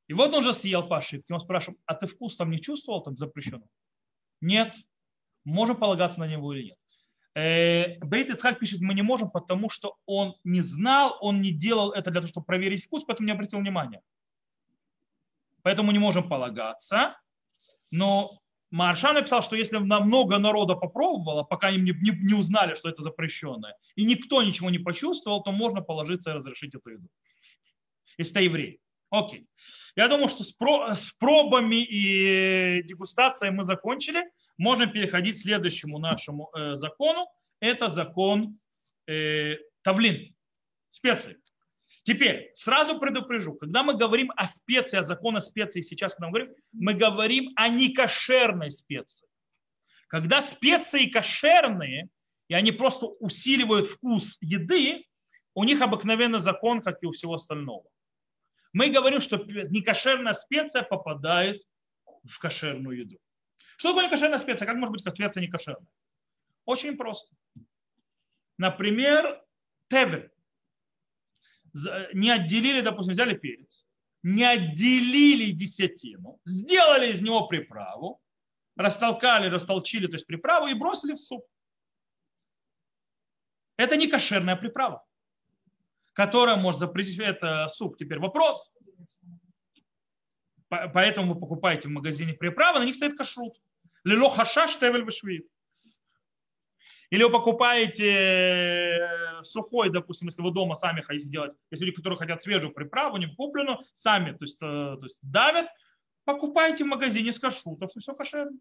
[0.07, 3.03] И вот он же съел по ошибке, он спрашивает, а ты вкус там не чувствовал
[3.03, 3.69] так запрещенным?
[4.41, 4.75] Нет.
[5.45, 6.79] Можем полагаться на него или нет.
[7.35, 11.93] Э, Бейт Ицхак пишет, мы не можем, потому что он не знал, он не делал
[11.93, 14.03] это для того, чтобы проверить вкус, поэтому не обратил внимания.
[15.63, 17.17] Поэтому не можем полагаться.
[17.91, 18.41] Но
[18.71, 23.03] Марша написал, что если много народа попробовало, пока им не, не, не узнали, что это
[23.03, 27.09] запрещенное, и никто ничего не почувствовал, то можно положиться и разрешить эту еду.
[28.17, 28.81] Если ты еврей.
[29.11, 29.47] Окей.
[29.97, 34.23] Я думаю, что с, про, с пробами и дегустацией мы закончили.
[34.61, 37.27] Можем переходить к следующему нашему э, закону.
[37.61, 38.59] Это закон
[39.07, 40.35] э, Тавлин,
[40.91, 41.39] специи.
[42.03, 46.55] Теперь, сразу предупрежу, когда мы говорим о специи, о законе специи сейчас, когда мы говорим,
[46.73, 49.27] мы говорим о некошерной специи.
[50.09, 52.11] Когда специи кошерные,
[52.49, 55.07] и они просто усиливают вкус еды,
[55.55, 57.89] у них обыкновенный закон, как и у всего остального.
[58.75, 61.63] Мы говорим, что некошерная специя попадает
[62.29, 63.19] в кошерную еду.
[63.81, 64.67] Что такое некошерная специя?
[64.67, 65.91] Как может быть специя некошерная?
[66.67, 67.35] Очень просто.
[68.59, 69.43] Например,
[69.89, 70.31] тевель
[72.13, 73.87] не отделили, допустим, взяли перец,
[74.23, 78.21] не отделили десятину, сделали из него приправу,
[78.77, 81.47] растолкали, растолчили, то есть приправу и бросили в суп.
[83.79, 85.07] Это не кошерная приправа,
[86.13, 87.97] которая может запретить это суп.
[87.97, 88.71] Теперь вопрос.
[90.69, 93.59] Поэтому вы покупаете в магазине приправы, на них стоит кашрут.
[94.05, 95.47] Лило хашаш тевель вишвит.
[97.11, 102.17] Или вы покупаете э, сухой, допустим, если вы дома сами хотите делать, если люди, которые
[102.17, 105.67] хотят свежую приправу, не купленную, сами то есть, э, то есть давят,
[106.25, 108.57] покупайте в магазине с кашрутов, и все кошерно.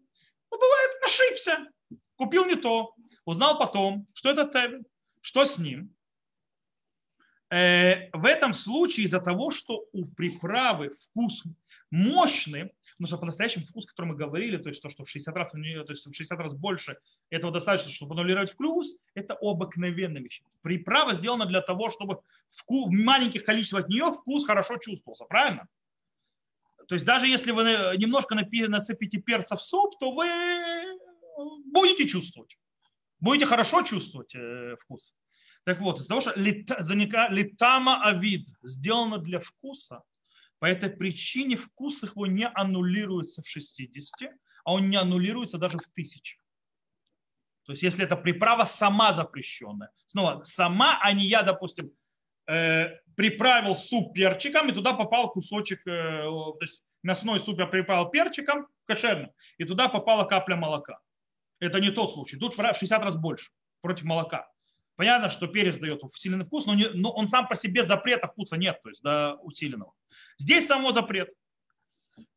[0.50, 1.58] Ну, бывает, ошибся,
[2.16, 2.92] купил не то,
[3.24, 4.82] узнал потом, что это тебель,
[5.20, 5.94] что с ним.
[7.50, 11.44] Э, в этом случае из-за того, что у приправы вкус
[11.92, 15.52] мощный, Потому что по-настоящему вкус, который мы говорили, то есть то, что в 60 раз,
[15.52, 16.98] то есть в 60 раз больше,
[17.30, 20.42] этого достаточно, чтобы аннулировать вкус, это обыкновенная вещь.
[20.60, 25.66] Приправа сделана для того, чтобы вкус, в маленьких количествах от нее вкус хорошо чувствовался, правильно?
[26.88, 27.62] То есть даже если вы
[27.96, 30.28] немножко насыпите перца в суп, то вы
[31.72, 32.58] будете чувствовать.
[33.18, 35.14] Будете хорошо чувствовать э, вкус.
[35.64, 40.02] Так вот, из-за того, что литама авид сделано для вкуса,
[40.60, 44.30] по этой причине вкус его не аннулируется в 60,
[44.64, 46.36] а он не аннулируется даже в 1000.
[47.64, 49.90] То есть если эта приправа сама запрещенная.
[50.06, 51.90] Снова, сама, а не я, допустим,
[52.46, 58.10] э, приправил суп перчиком, и туда попал кусочек, э, то есть мясной суп я приправил
[58.10, 61.00] перчиком, кошерным, и туда попала капля молока.
[61.58, 62.38] Это не тот случай.
[62.38, 64.50] Тут в 60 раз больше против молока.
[65.00, 68.58] Понятно, что перец дает усиленный вкус, но, не, но он сам по себе запрета вкуса
[68.58, 69.94] нет, то есть до усиленного.
[70.36, 71.30] Здесь само запрет.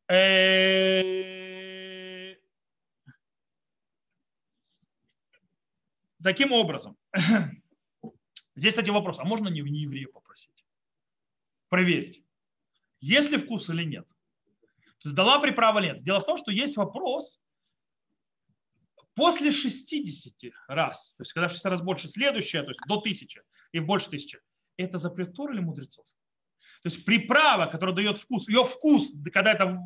[0.08, 1.02] Э,
[6.22, 6.96] таким образом,
[8.56, 10.64] здесь, кстати, вопрос, а можно не в еврея попросить?
[11.68, 12.24] Проверить,
[13.02, 14.06] есть ли вкус или нет.
[15.00, 16.02] То есть дала приправа или нет.
[16.02, 17.42] Дело в том, что есть вопрос,
[19.14, 23.42] После 60 раз, то есть когда в 60 раз больше, следующее, то есть до 1000
[23.72, 24.40] и больше 1000,
[24.76, 26.04] это запрет Тора или мудрецов?
[26.82, 29.78] То есть приправа, которая дает вкус, ее вкус, когда это,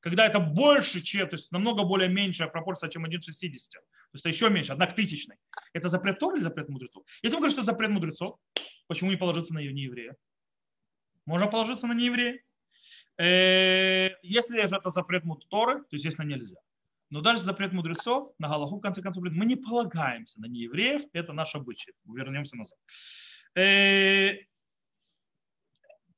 [0.00, 4.28] когда это больше, чем, то есть намного более меньшая пропорция, чем 1,60, то есть это
[4.30, 5.36] еще меньше, одна к тысячной.
[5.72, 7.04] Это запрет Тора или запрет мудрецов?
[7.22, 8.40] Если мы говорим, что это запрет мудрецов,
[8.88, 10.16] почему не положиться на нееврея?
[11.26, 12.42] Можно положиться на нееврея.
[13.16, 16.56] Э, если же это запрет Торы, то если нельзя.
[17.10, 21.32] Но дальше запрет мудрецов на Галаху, в конце концов, мы не полагаемся на неевреев, это
[21.32, 21.92] наш обычай.
[22.04, 22.78] Вернемся назад.
[23.56, 24.34] Э,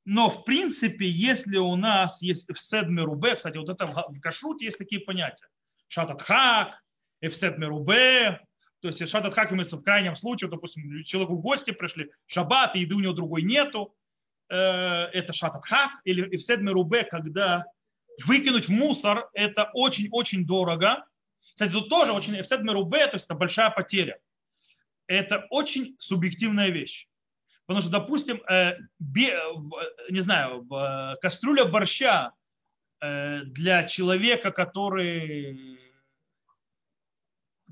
[0.05, 4.77] но, в принципе, если у нас есть эфсед мерубе, кстати, вот это в кашруте есть
[4.77, 5.47] такие понятия.
[5.87, 6.79] Шатат хак,
[7.21, 8.41] эфсед мерубе,
[8.81, 12.81] то есть шатат хак имеется в крайнем случае, допустим, человеку в гости пришли, шаббат, и
[12.81, 13.95] еды у него другой нету,
[14.49, 17.65] э, это шатат хак, или эфсед мерубе, когда
[18.25, 21.05] выкинуть в мусор это очень-очень дорого,
[21.53, 24.19] Кстати, тут тоже очень, в Седмерубе, то есть это большая потеря.
[25.07, 27.07] Это очень субъективная вещь.
[27.65, 29.39] Потому что, допустим, э, бе,
[30.09, 30.67] не знаю,
[31.21, 32.33] кастрюля борща
[33.01, 35.79] э, для человека, который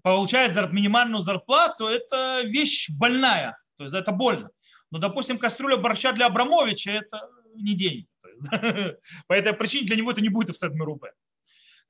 [0.04, 3.58] получает минимальную зарплату, это вещь больная.
[3.78, 4.52] То есть это больно.
[4.92, 8.08] Но, допустим, кастрюля борща для Абрамовича– это не деньги.
[8.42, 11.12] Есть, По этой причине для него это не будет в седме рубе.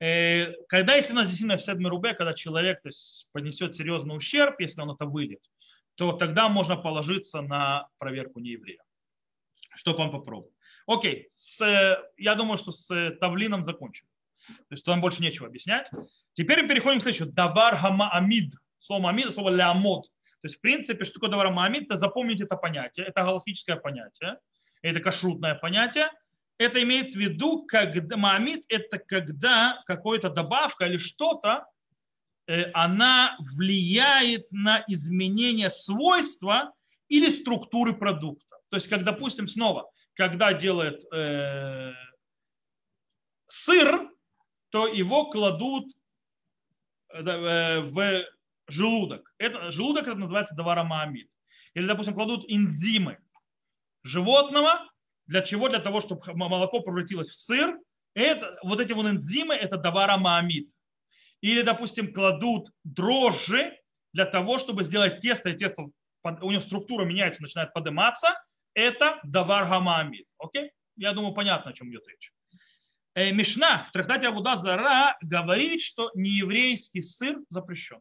[0.00, 4.16] Э, когда, если у нас действительно в седме рубе, когда человек то есть, понесет серьезный
[4.16, 5.42] ущерб, если он это выльет,
[5.94, 8.82] то тогда можно положиться на проверку нееврея,
[9.76, 10.52] чтобы он попробовал.
[10.86, 14.06] Окей, с, я думаю, что с Тавлином закончим.
[14.46, 15.88] То есть там больше нечего объяснять.
[16.34, 17.32] Теперь мы переходим к следующему.
[17.32, 18.54] Давар хама амид.
[18.78, 20.06] Слово амид, слово лямод.
[20.40, 23.06] То есть, в принципе, что такое давар амид, то запомните это понятие.
[23.06, 24.38] Это галактическое понятие.
[24.82, 26.10] Это кашрутное понятие.
[26.58, 31.66] Это имеет в виду, когда маамид– это когда какая-то добавка или что-то,
[32.46, 36.72] э, она влияет на изменение свойства
[37.08, 38.56] или структуры продукта.
[38.68, 41.92] То есть, как, допустим, снова, когда делают э,
[43.48, 44.08] сыр,
[44.70, 45.92] то его кладут
[47.12, 48.24] э, в
[48.68, 49.34] желудок.
[49.38, 51.28] Это, желудок это называется даварамаамид.
[51.74, 53.18] Или, допустим, кладут энзимы
[54.02, 54.90] животного.
[55.26, 55.68] Для чего?
[55.68, 57.78] Для того, чтобы молоко превратилось в сыр.
[58.14, 60.68] Это, вот эти вот энзимы– это даварамаамид.
[61.40, 63.78] Или, допустим, кладут дрожжи
[64.12, 65.86] для того, чтобы сделать тесто, и тесто,
[66.22, 68.28] у него структура меняется, начинает подниматься.
[68.74, 70.26] Это давар гамамид.
[70.38, 70.70] Окей?
[70.96, 72.32] Я думаю, понятно, о чем идет речь.
[73.14, 78.00] Э, Мишна в трактате Абуда Зара говорит, что нееврейский сыр запрещен.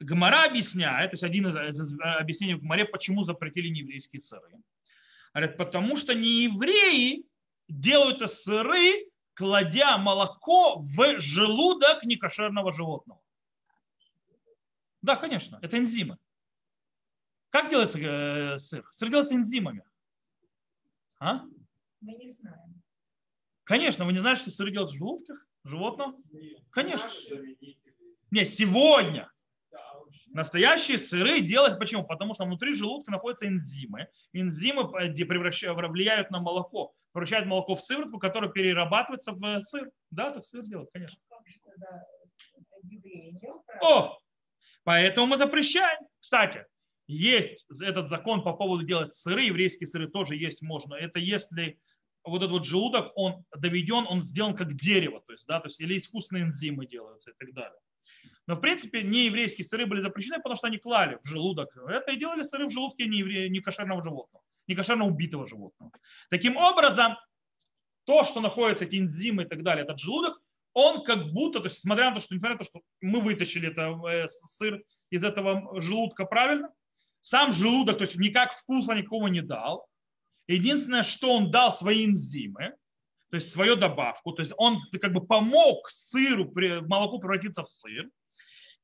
[0.00, 4.50] Гмара объясняет, то есть один из объяснений в Гмаре, почему запретили нееврейские сыры.
[5.34, 7.26] Говорят, потому что неевреи
[7.68, 13.20] делают сыры, кладя молоко в желудок некошерного животного.
[15.02, 16.18] Да, конечно, это энзимы.
[17.50, 18.88] Как делается э, сыр?
[18.92, 19.84] Сыр делается энзимами.
[21.18, 21.44] А?
[22.00, 22.82] Мы не знаем.
[23.64, 26.16] Конечно, вы не знаете, что сыры делают в желудках животного?
[26.70, 27.10] Конечно.
[28.30, 29.30] Не, сегодня.
[30.32, 32.04] Настоящие сыры делать почему?
[32.04, 34.08] Потому что внутри желудка находятся энзимы.
[34.32, 39.90] Энзимы превращают, влияют на молоко, превращают молоко в сыворотку, которая перерабатывается в сыр.
[40.10, 41.18] Да, так сыр делают, конечно.
[43.82, 44.18] О,
[44.84, 45.98] поэтому мы запрещаем.
[46.20, 46.64] Кстати,
[47.08, 50.94] есть этот закон по поводу делать сыры, еврейские сыры тоже есть можно.
[50.94, 51.80] Это если
[52.22, 55.80] вот этот вот желудок, он доведен, он сделан как дерево, то есть, да, то есть,
[55.80, 57.78] или искусственные энзимы делаются и так далее.
[58.46, 61.76] Но, в принципе, не еврейские сыры были запрещены, потому что они клали в желудок.
[61.88, 63.48] Это и делали сыры в желудке не, евре...
[63.48, 65.92] не кошерного животного, не кошерно убитого животного.
[66.30, 67.16] Таким образом,
[68.04, 70.40] то, что находится, эти энзимы и так далее, этот желудок,
[70.72, 73.68] он как будто, то есть, смотря на то, что, несмотря на то, что мы вытащили
[73.68, 76.70] это, э, сыр из этого желудка правильно,
[77.20, 79.86] сам желудок, то есть никак вкуса никакого не дал.
[80.46, 82.74] Единственное, что он дал свои энзимы,
[83.30, 86.52] то есть свою добавку, то есть он как бы помог сыру,
[86.86, 88.08] молоку превратиться в сыр.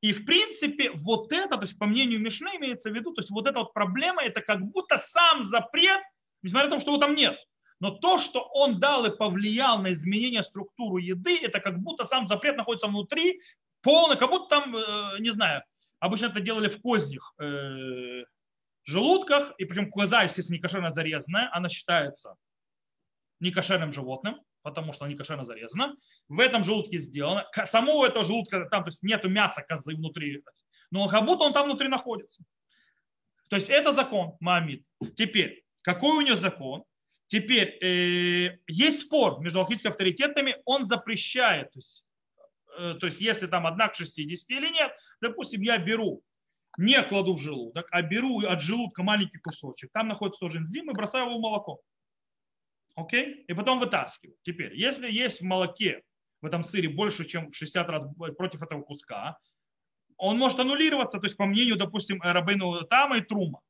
[0.00, 3.30] И в принципе вот это, то есть по мнению Мишны имеется в виду, то есть
[3.30, 6.00] вот эта вот проблема, это как будто сам запрет,
[6.42, 7.38] несмотря на то, что его там нет.
[7.80, 12.26] Но то, что он дал и повлиял на изменение структуры еды, это как будто сам
[12.26, 13.40] запрет находится внутри,
[13.82, 15.62] полный, как будто там, э, не знаю,
[15.98, 18.24] обычно это делали в козьих э,
[18.84, 22.36] желудках, и причем коза, естественно, не кошерно зарезанная, она считается
[23.40, 25.96] некошерным животным, потому что она некошерно зарезана.
[26.28, 27.46] В этом желудке сделано.
[27.66, 30.42] Самого этого желудка, там то есть нету мяса козы внутри,
[30.90, 32.42] но как будто он там внутри находится.
[33.48, 34.84] То есть это закон Маамид.
[35.14, 36.84] Теперь, какой у него закон?
[37.28, 42.04] Теперь, э, есть спор между алхимическими авторитетами, он запрещает, то есть,
[42.78, 46.22] э, то есть если там одна к 60 или нет, допустим, я беру,
[46.78, 50.94] не кладу в желудок, а беру от желудка маленький кусочек, там находится тоже энзим и
[50.94, 51.80] бросаю его в молоко.
[52.96, 53.44] Окей?
[53.46, 54.36] И потом вытаскиваю.
[54.42, 56.02] Теперь, если есть в молоке,
[56.40, 59.38] в этом сыре больше, чем в 60 раз против этого куска,
[60.16, 63.60] он может аннулироваться, то есть по мнению, допустим, Рабейну Тама и Трума.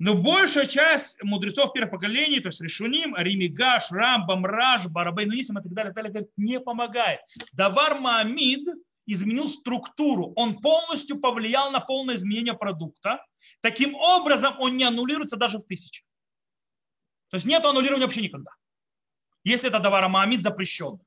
[0.00, 5.62] Но большая часть мудрецов первых поколений, то есть Решуним, Римигаш, Рамбам, Раш, Барабейну Нисим и
[5.62, 7.20] так далее, так далее, не помогает.
[7.52, 8.66] Давар Маамид
[9.06, 13.24] изменил структуру, он полностью повлиял на полное изменение продукта.
[13.60, 16.04] Таким образом, он не аннулируется даже в тысячах.
[17.34, 18.52] То есть нет аннулирования вообще никогда.
[19.42, 21.04] Если это давара Маамид запрещенный.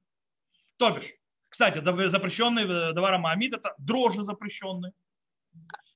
[0.76, 1.14] То бишь,
[1.48, 1.78] кстати,
[2.10, 4.92] запрещенный э, давара Маамид это дрожжи запрещенные.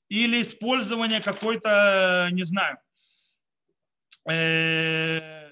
[0.08, 2.78] Или использование какой-то, не знаю,
[4.30, 5.52] э,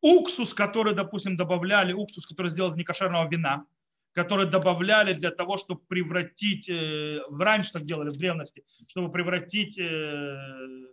[0.00, 3.66] уксус, который, допустим, добавляли, уксус, который сделал из некошерного вина,
[4.14, 10.88] которые добавляли для того, чтобы превратить, э, раньше так делали в древности, чтобы превратить, э,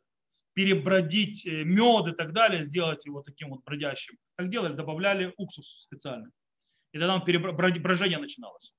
[0.56, 4.18] перебродить э, мед и так далее, сделать его таким вот бродящим.
[4.38, 6.32] Так делали, добавляли уксус специально.
[6.94, 8.74] И тогда брожение начиналось.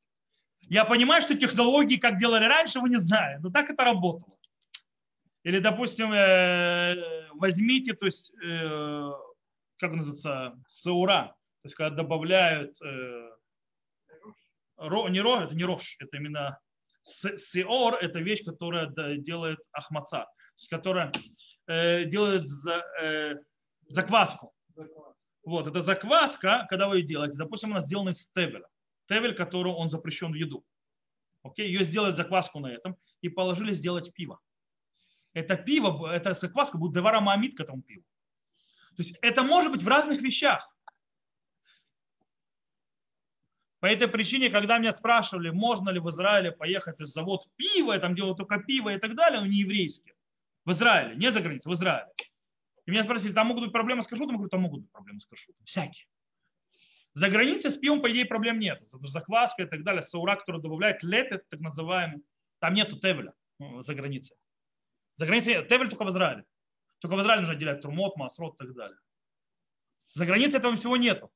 [0.62, 4.37] Я понимаю, что технологии, как делали раньше, вы не знаете, но так это работало.
[5.45, 6.11] Или, допустим,
[7.39, 12.81] возьмите, то есть, как называется, саура, то есть, когда добавляют
[14.79, 16.59] не ро, это не рож, это именно
[17.05, 20.27] сеор, это вещь, которая делает ахмаца,
[20.68, 21.12] которая
[21.67, 23.37] э, делает за, э,
[23.89, 24.53] закваску.
[25.45, 28.67] Вот, это закваска, когда вы ее делаете, допустим, она сделана из тевеля.
[29.09, 30.64] Тевель, который он запрещен в еду.
[31.43, 34.41] Окей, ее сделать закваску на этом и положили сделать пиво.
[35.33, 38.03] Это пиво, эта закваска будет деварамамид к этому пиву.
[38.97, 40.69] То есть это может быть в разных вещах.
[43.79, 48.17] По этой причине, когда меня спрашивали, можно ли в Израиле поехать в завод пива, там
[48.17, 50.16] делают только пиво и так далее, но не еврейские.
[50.67, 52.11] В Израиле, не за границей, в Израиле.
[52.85, 54.35] И меня спросили, там могут быть проблемы с кашрутом?
[54.35, 55.64] Я говорю, там могут быть проблемы с кашрутом.
[55.64, 56.07] Всякие.
[57.14, 58.83] За границей с пивом, по идее, проблем нет.
[58.91, 62.23] Закваска и так далее, саура, который добавляет лет, так называемый,
[62.59, 64.37] там нету тевеля ну, за границей.
[65.17, 65.67] За границей.
[65.67, 66.45] Тевель только в Израиле.
[66.99, 68.99] Только в Израиле нужно отделять турмот, масрот и так далее.
[70.14, 71.31] За границей этого всего нету.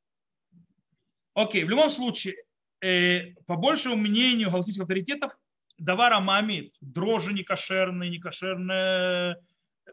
[1.34, 2.34] Окей, в любом случае,
[2.80, 5.38] э, по большему мнению галактических авторитетов,
[5.80, 9.36] давара мамит, дрожжи некошерные, некошерные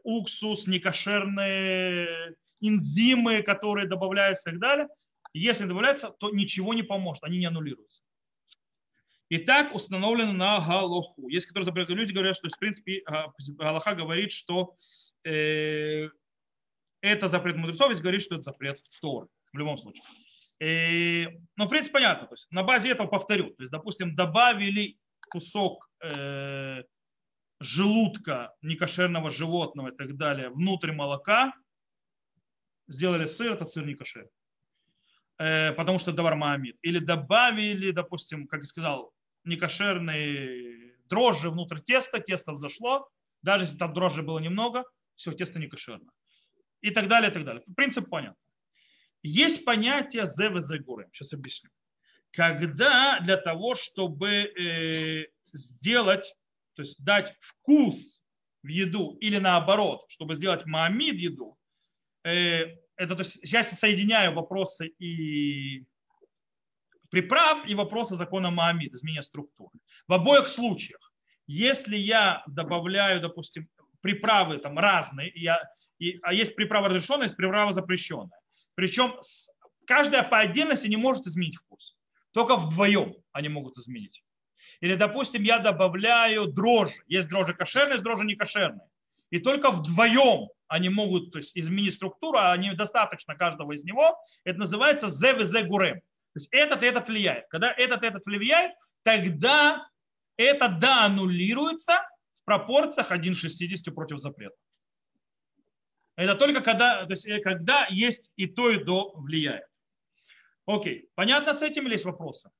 [0.03, 4.87] уксус, некошерные энзимы, которые добавляются и так далее,
[5.33, 8.01] если добавляются, то ничего не поможет, они не аннулируются.
[9.29, 11.27] И так установлено на Галоху.
[11.27, 13.03] Есть, которые запрещают люди говорят, что в принципе
[13.47, 14.75] Галаха говорит, что
[15.25, 16.09] э,
[17.01, 19.27] это запрет мудрецов, есть говорит, что это запрет Торы.
[19.51, 20.03] В любом случае.
[20.59, 22.27] И, ну, в принципе, понятно.
[22.27, 23.51] То есть на базе этого повторю.
[23.51, 24.97] То есть, допустим, добавили
[25.29, 26.83] кусок э,
[27.59, 31.53] желудка некошерного животного и так далее внутрь молока,
[32.87, 33.95] сделали сыр, этот сыр не.
[35.39, 36.77] Э, потому что давар маамид.
[36.81, 39.13] Или добавили, допустим, как я сказал,
[39.43, 43.07] некошерные дрожжи внутрь теста, тесто взошло,
[43.41, 44.83] даже если там дрожжи было немного,
[45.15, 45.69] все, тесто не.
[46.81, 47.63] И так далее, и так далее.
[47.75, 48.35] Принцип понятен.
[49.23, 51.09] Есть понятие зевезегурем.
[51.11, 51.69] Сейчас объясню.
[52.31, 56.35] Когда для того, чтобы э, сделать,
[56.75, 58.21] то есть дать вкус
[58.63, 61.57] в еду или наоборот, чтобы сделать маамид еду,
[62.23, 65.85] э, это то есть сейчас я соединяю вопросы и
[67.09, 69.79] приправ и вопросы закона Маамид, изменения структуры.
[70.07, 71.11] В обоих случаях,
[71.47, 73.69] если я добавляю, допустим,
[74.01, 75.61] приправы там разные, я,
[75.99, 78.39] и, а есть приправа разрешенная, есть приправа запрещенная.
[78.75, 79.19] Причем
[79.85, 81.96] каждая по отдельности не может изменить вкус.
[82.37, 84.23] Только вдвоем они могут изменить.
[84.79, 86.93] Или, допустим, я добавляю дрожжи.
[87.07, 88.87] Есть дрожжи кошерные, есть дрожжи не кошерные.
[89.31, 94.15] И только вдвоем они могут то есть, изменить структуру, а недостаточно каждого из него.
[94.43, 95.95] Это называется ЗВЗ гурем.
[95.95, 97.47] То есть этот и этот влияет.
[97.49, 99.87] Когда этот и этот влияет, тогда
[100.35, 102.07] это да аннулируется
[102.43, 104.55] в пропорциях 1,60 против запрета.
[106.15, 109.65] Это только когда, то есть, э, когда есть и то, и то влияет.
[110.67, 112.51] Окей, понятно с этим или есть вопросы?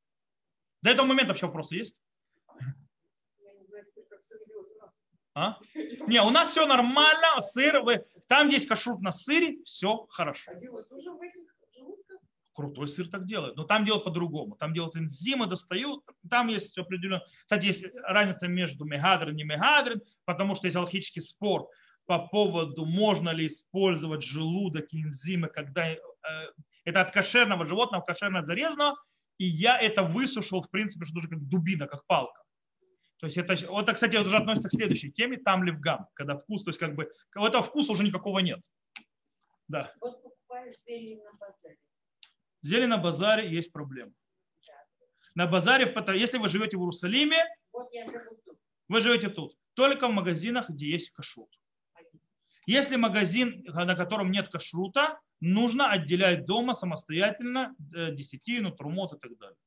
[0.81, 1.97] До этого момента вообще вопросы есть?
[5.35, 5.59] А?
[6.07, 10.51] Не, у нас все нормально, сыр, вы, там есть кашрут на сыре, все хорошо.
[12.53, 14.55] Крутой сыр так делает, но там делают по-другому.
[14.55, 17.21] Там делают энзимы, достают, там есть определенно...
[17.41, 21.69] Кстати, есть разница между мегадрин и мегадрин, потому что есть алхимический спор
[22.07, 25.97] по поводу, можно ли использовать желудок и энзимы, когда э,
[26.87, 28.95] это от кошерного животного, кошерно зарезанного,
[29.37, 32.41] и я это высушил, в принципе, что тоже как дубина, как палка.
[33.19, 36.63] То есть это, вот, кстати, это уже относится к следующей теме, там левгам, когда вкус,
[36.63, 38.63] то есть как бы, этого вкуса уже никакого нет.
[39.67, 39.91] Да.
[39.99, 41.77] Вот покупаешь зелень на базаре.
[42.61, 44.13] Зелень на базаре есть проблема.
[45.35, 47.91] На базаре, если вы живете в Иерусалиме, вот
[48.87, 51.49] вы живете тут, только в магазинах, где есть кашрут.
[52.65, 59.37] Если магазин, на котором нет кашрута, нужно отделять дома самостоятельно э, десятину, трумот и так
[59.37, 59.57] далее.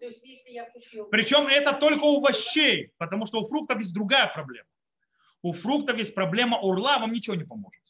[0.00, 1.06] Есть, купил...
[1.06, 4.68] Причем это только у овощей, потому что у фруктов есть другая проблема.
[5.42, 7.82] У фруктов есть проблема урла, вам ничего не поможет.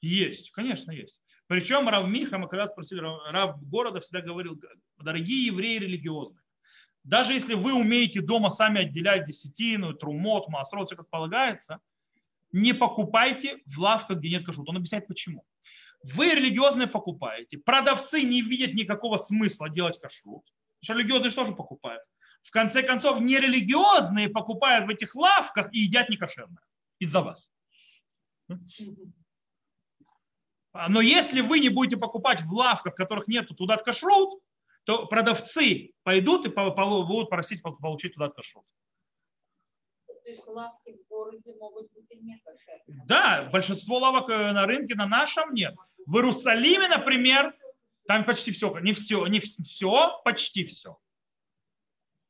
[0.00, 1.20] Есть, конечно, есть.
[1.46, 4.60] Причем Рав Миха, мы когда спросили, Рав города всегда говорил,
[4.98, 6.42] дорогие евреи религиозные,
[7.04, 11.80] даже если вы умеете дома сами отделять десятину, трумот, масрот, все как полагается,
[12.52, 14.70] не покупайте в лавках, где нет кашрута.
[14.70, 15.44] Он объясняет почему.
[16.02, 17.58] Вы религиозные покупаете.
[17.58, 20.44] Продавцы не видят никакого смысла делать кашрут.
[20.82, 22.02] Что религиозные же покупают?
[22.42, 26.60] В конце концов, нерелигиозные покупают в этих лавках и едят некошерно
[26.98, 27.52] из-за вас.
[30.74, 34.42] Но если вы не будете покупать в лавках, в которых нет туда кашрут,
[34.84, 38.64] то продавцы пойдут и будут просить получить туда кашрут.
[40.24, 43.04] То есть лавки в городе могут быть и не кошерные.
[43.06, 45.74] Да, большинство лавок э, на рынке на нашем нет.
[46.06, 47.56] В Иерусалиме, например,
[48.06, 50.98] там почти все, не все, не все, почти все.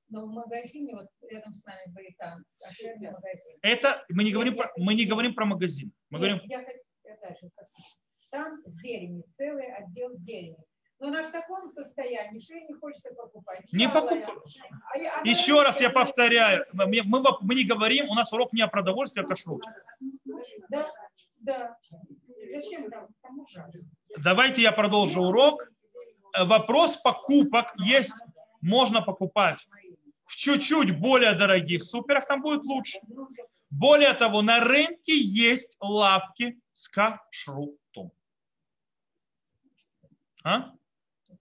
[0.09, 3.59] Но в магазине, вот рядом с нами были там, кошерный магазин.
[3.63, 5.93] Это мы не говорим, про, мы не говорим про магазин.
[6.11, 7.83] Мы Нет, говорим, я, хот- я дальше хочу.
[8.31, 10.57] Там зелени, целый отдел зелени.
[11.03, 13.61] Но она в таком состоянии, что ей не хочется покупать.
[13.73, 14.25] Не Вялая.
[14.25, 14.43] покуп-
[14.95, 18.63] я- она еще раз я повторяю, мы, мы, мы не говорим, у нас урок не
[18.63, 19.69] о продовольствии, а о кашруте.
[20.69, 20.89] Да,
[21.41, 21.77] да.
[22.55, 23.09] Зачем там?
[24.19, 25.69] Давайте я продолжу урок.
[26.35, 28.15] Э, Вопрос покупок есть,
[28.61, 29.67] можно покупать
[30.27, 33.01] в чуть-чуть более дорогих суперах, там будет лучше.
[33.71, 38.13] Более того, на рынке есть лавки с кашрутом.
[40.45, 40.51] А?
[40.51, 40.71] Просто я не
[41.25, 41.32] знаю.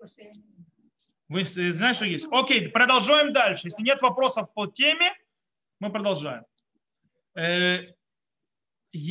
[1.28, 2.28] Вы знаете, что есть?
[2.32, 3.68] Окей, продолжаем дальше.
[3.68, 5.14] Если нет вопросов по теме,
[5.80, 6.44] мы продолжаем.
[7.36, 7.94] Э,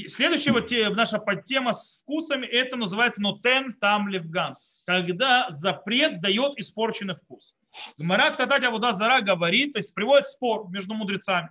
[0.09, 4.57] Следующая вот наша подтема с вкусами, это называется нотен там левган.
[4.85, 7.55] Когда запрет дает испорченный вкус.
[7.97, 11.51] Гмарат Катать Абуда Зара говорит, то есть приводит спор между мудрецами.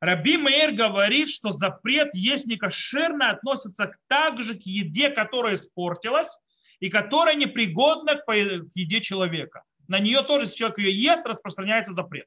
[0.00, 6.34] Раби Мейер говорит, что запрет есть некошерно, относится к- также к еде, которая испортилась
[6.82, 8.32] и которая непригодна к
[8.74, 9.62] еде человека.
[9.86, 12.26] На нее тоже, если человек ее ест, распространяется запрет.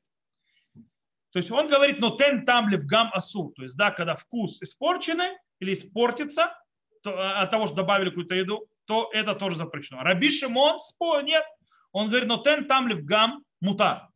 [1.31, 3.51] То есть он говорит, но тен там ли в гам асу.
[3.57, 6.57] То есть, да, когда вкус испорченный или испортится
[7.03, 10.03] то, а, от того, что добавили какую-то еду, то это тоже запрещено.
[10.03, 10.79] Раби Шимон
[11.23, 11.43] нет.
[11.91, 14.07] Он говорит, но тен там ли в гам мутар.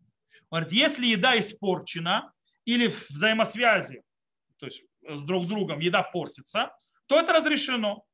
[0.52, 2.32] Он говорит, если еда испорчена
[2.64, 4.04] или в взаимосвязи,
[4.58, 6.72] то есть с друг с другом еда портится,
[7.08, 8.06] то это разрешено.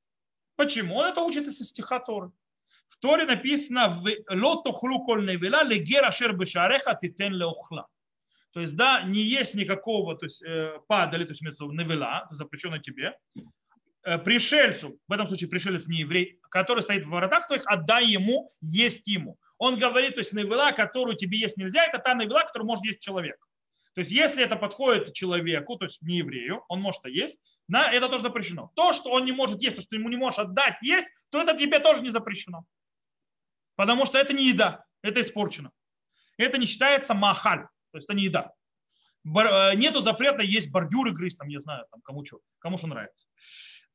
[0.56, 0.95] Почему?
[0.95, 2.32] Он это учит из стиха Торы.
[2.88, 7.88] В Торе написано «Ло тухлу коль невела легер ашер бешареха титен леохла».
[8.51, 12.78] То есть, да, не есть никакого то есть, э, падали, то есть, имеется в запрещено
[12.78, 13.14] тебе,
[14.06, 18.53] Э, пришельцу, в этом случае пришелец не еврей, который стоит в воротах твоих, отдай ему,
[18.62, 19.39] есть ему.
[19.58, 22.99] Он говорит, то есть невела, которую тебе есть нельзя, это та невела, которую может есть
[22.99, 23.36] человек.
[23.95, 27.39] То есть, если это подходит человеку, то есть не еврею, он может это есть,
[27.69, 28.71] на, это тоже запрещено.
[28.75, 31.57] То, что он не может есть, то, что ему не можешь отдать есть, то это
[31.57, 32.65] тебе тоже не запрещено.
[33.77, 35.71] Потому что это не еда, это испорчено.
[36.37, 38.51] Это не считается махаль, то есть это не еда.
[39.25, 43.25] Э, нету запрета есть бордюры грызть, там, не знаю, там, кому что, кому что нравится.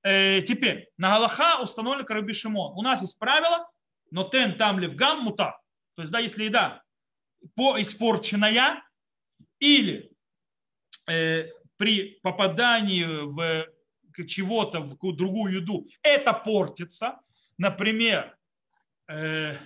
[0.03, 2.73] Э, теперь, на Галаха установлен Раби Шимон.
[2.75, 3.69] У нас есть правило,
[4.11, 5.61] но тен там левган мута.
[5.95, 6.83] То есть, да, если еда
[7.55, 8.83] по испорченная
[9.61, 10.11] или
[11.07, 13.67] э, при попадании в
[14.27, 17.21] чего-то, в другую еду, это портится.
[17.57, 18.37] Например,
[19.09, 19.57] э,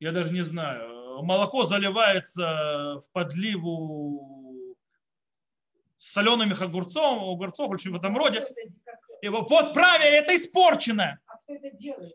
[0.00, 4.76] я даже не знаю, молоко заливается в подливу
[5.98, 8.46] с солеными огурцом, огурцов или что-то в этом роде.
[9.22, 11.20] И вот правильно, это испорченное.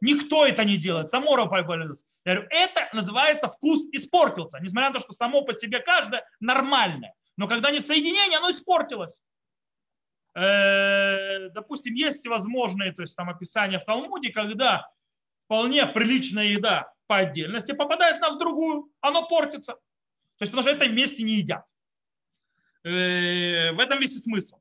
[0.01, 1.09] Никто это не делает.
[1.09, 2.03] Само повалилось.
[2.25, 4.59] Я говорю, это называется вкус испортился.
[4.59, 7.13] Несмотря на то, что само по себе каждое нормальное.
[7.37, 9.21] Но когда не в соединении, оно испортилось.
[10.35, 14.89] Э, Допустим, есть всевозможные то есть, там, описания в Талмуде, когда
[15.45, 19.73] вполне приличная еда по отдельности попадает на в другую, оно портится.
[19.73, 21.65] То есть, потому что это вместе не едят.
[22.83, 24.59] Э, В этом весь и смысл.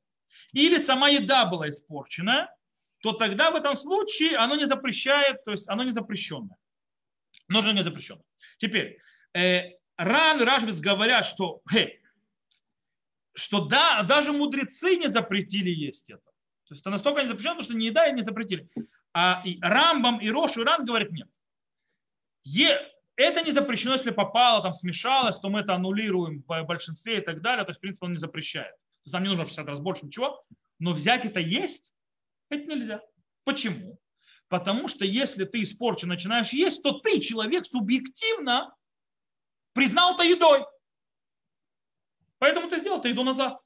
[0.53, 2.51] Или сама еда была испорчена,
[3.01, 6.57] то тогда в этом случае оно не запрещает, то есть оно не запрещенное.
[7.49, 8.25] Же не запрещенное.
[8.59, 8.99] Теперь,
[9.35, 11.89] э, Ран и Рашбиц говорят, что, э,
[13.35, 16.25] что да, даже мудрецы не запретили есть это.
[16.69, 18.69] То есть это настолько не запрещено, что не еда и не запретили.
[19.15, 21.29] А и Рамбам, и Рош, и Ран говорят, нет.
[22.45, 27.21] Е- это не запрещено, если попало, там смешалось, то мы это аннулируем в большинстве и
[27.21, 27.65] так далее.
[27.65, 28.75] То есть, в принципе, он не запрещает.
[28.75, 30.45] То есть нам не нужно в 60 раз больше ничего.
[30.79, 31.91] Но взять это есть,
[32.51, 33.01] это нельзя.
[33.45, 33.99] Почему?
[34.49, 38.75] Потому что если ты испорчен начинаешь есть, то ты, человек, субъективно
[39.75, 40.65] признал это едой.
[42.39, 43.59] Поэтому ты сделал это еду назад.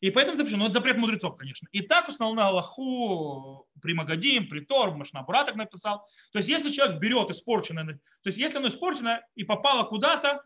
[0.00, 0.64] И поэтому запрещено.
[0.64, 1.68] Но это запрет мудрецов, конечно.
[1.70, 6.04] И так установлено Аллаху при Магадим, при Тор, Машнабура так написал.
[6.32, 10.42] То есть, если человек берет испорченное, то есть, если оно испорчено и попало куда-то,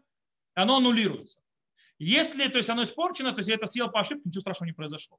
[0.55, 1.41] оно аннулируется.
[1.99, 4.75] Если то есть, оно испорчено, то есть я это съел по ошибке, ничего страшного не
[4.75, 5.19] произошло.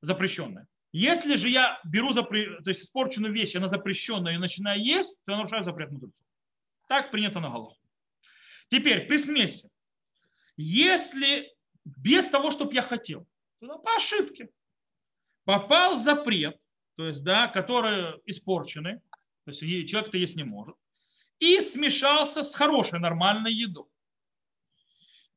[0.00, 0.66] Запрещенное.
[0.96, 2.58] Если же я беру запре...
[2.62, 6.24] то есть испорченную вещь, она запрещенная и начинаю есть, то я нарушаю запрет мудрецов.
[6.88, 7.76] Так принято на голову.
[8.70, 9.68] Теперь, при смеси.
[10.56, 13.28] Если без того, чтобы я хотел,
[13.60, 14.48] то по ошибке
[15.44, 16.58] попал запрет,
[16.96, 19.00] то есть, да, который испорченный,
[19.44, 20.76] то есть человек это есть не может,
[21.40, 23.84] и смешался с хорошей, нормальной едой.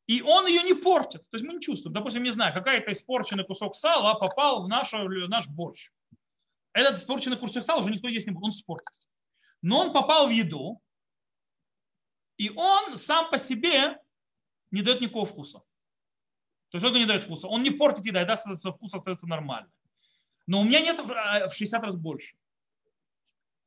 [0.10, 1.22] И он ее не портит.
[1.30, 1.94] То есть мы не чувствуем.
[1.94, 5.92] Допустим, не знаю, какая-то испорченный кусок сала попал в наш, наш борщ.
[6.74, 9.08] Этот испорченный кусок сала уже никто есть не будет, он испортился.
[9.62, 10.82] Но он попал в еду,
[12.38, 14.00] и он сам по себе
[14.72, 15.60] не дает никакого вкуса.
[16.70, 17.48] То есть он не дает вкуса.
[17.48, 19.72] Он не портит еда со вкус остается нормально.
[20.48, 22.36] Но у меня нет в 60 раз больше.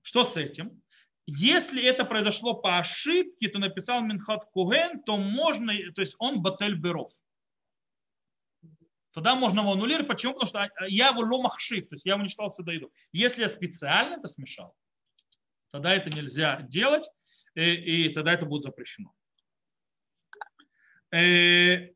[0.00, 0.81] Что с этим?
[1.26, 6.74] Если это произошло по ошибке, то написал Минхат Куген, то можно, то есть он батель
[6.74, 7.12] беров.
[9.12, 10.08] Тогда можно его аннулировать.
[10.08, 10.32] Почему?
[10.34, 12.72] Потому что я его ломахшив, то есть я не считал сюда
[13.12, 14.74] Если я специально это смешал,
[15.70, 17.08] тогда это нельзя делать,
[17.54, 19.12] и, и тогда это будет запрещено.
[21.12, 21.90] Э,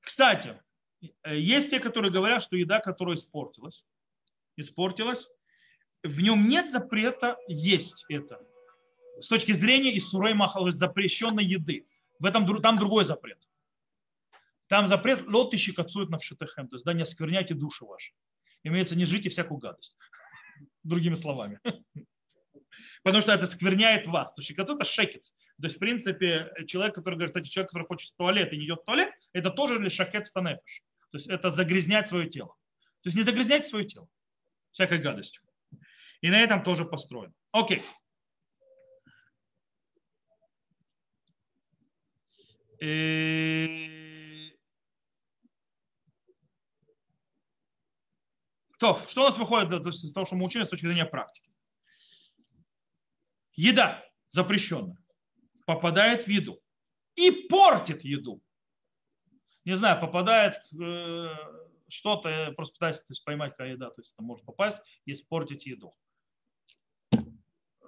[0.00, 0.60] кстати,
[1.26, 3.84] есть те, которые говорят, что еда, которая испортилась,
[4.56, 5.28] испортилась,
[6.08, 8.40] в нем нет запрета есть это.
[9.20, 11.86] С точки зрения Исурей Махал, запрещенной еды.
[12.18, 13.38] В этом, там другой запрет.
[14.68, 16.68] Там запрет лот и щекотцует на вшитахем.
[16.68, 18.12] То есть, да, не оскверняйте души ваши.
[18.64, 19.96] Имеется, не жите всякую гадость.
[20.82, 21.60] Другими словами.
[23.02, 24.30] Потому что это скверняет вас.
[24.30, 25.32] То есть щекотцу это шекец.
[25.60, 28.66] То есть, в принципе, человек, который говорит, кстати, человек, который хочет в туалет и не
[28.66, 30.82] идет в туалет, это тоже ли шакет станефиш.
[31.10, 32.54] То есть это загрязнять свое тело.
[33.02, 34.08] То есть не загрязняйте свое тело
[34.72, 35.42] всякой гадостью.
[36.20, 37.32] И на этом тоже построен.
[37.52, 37.82] Окей.
[42.80, 44.54] И...
[48.78, 51.50] То, что у нас выходит из того, что мы учили с точки зрения практики?
[53.54, 54.96] Еда запрещенная
[55.66, 56.60] попадает в еду
[57.16, 58.40] и портит еду.
[59.64, 61.28] Не знаю, попадает э,
[61.88, 65.94] что-то, просто пытаюсь есть, поймать, какая еда, то есть это может попасть испортить еду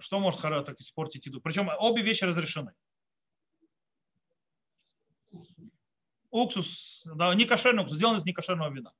[0.00, 1.40] что может так испортить еду?
[1.40, 2.72] Причем обе вещи разрешены.
[6.30, 8.92] Уксус, да, не кошерный уксус, сделан из некошерного вина.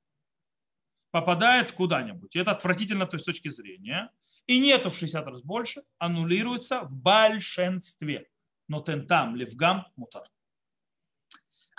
[1.11, 2.35] Попадает куда-нибудь.
[2.35, 4.11] И это отвратительно то есть, с точки зрения.
[4.47, 8.27] И нету в 60 раз больше, аннулируется в большинстве.
[8.67, 10.29] Но тентам, левгам, мутар.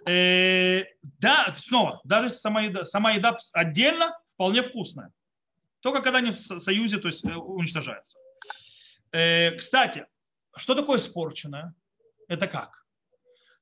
[0.07, 5.13] Э, да, снова, даже сама еда, сама еда отдельно вполне вкусная.
[5.81, 8.19] Только когда они в союзе, то есть э, уничтожается.
[8.19, 8.23] Э,
[9.13, 10.07] кстати,
[10.57, 11.75] что такое испорченное?
[12.29, 12.83] Это как?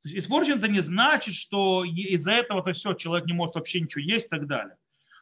[0.02, 3.80] То есть испорчен это не значит, что из-за этого то все, человек не может вообще
[3.80, 4.76] ничего есть и так далее.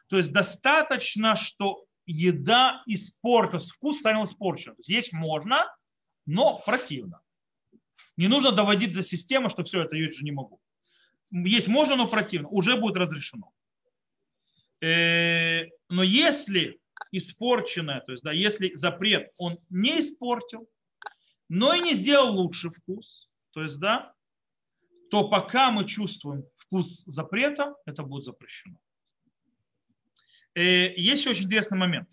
[0.07, 4.73] То есть достаточно, что еда испортилась, вкус стал испорчен.
[4.75, 5.65] То есть есть можно,
[6.25, 7.21] но противно.
[8.17, 10.59] Не нужно доводить до системы, что все это есть уже не могу.
[11.31, 12.47] Есть можно, но противно.
[12.49, 13.51] Уже будет разрешено.
[14.81, 16.78] Э, но если
[17.11, 20.69] испорченное, то есть, да, если запрет он не испортил,
[21.47, 24.13] но и не сделал лучший вкус, то есть, да,
[25.09, 28.79] то пока мы чувствуем вкус запрета, это будет запрещено.
[30.53, 32.07] Э, есть очень интересный момент.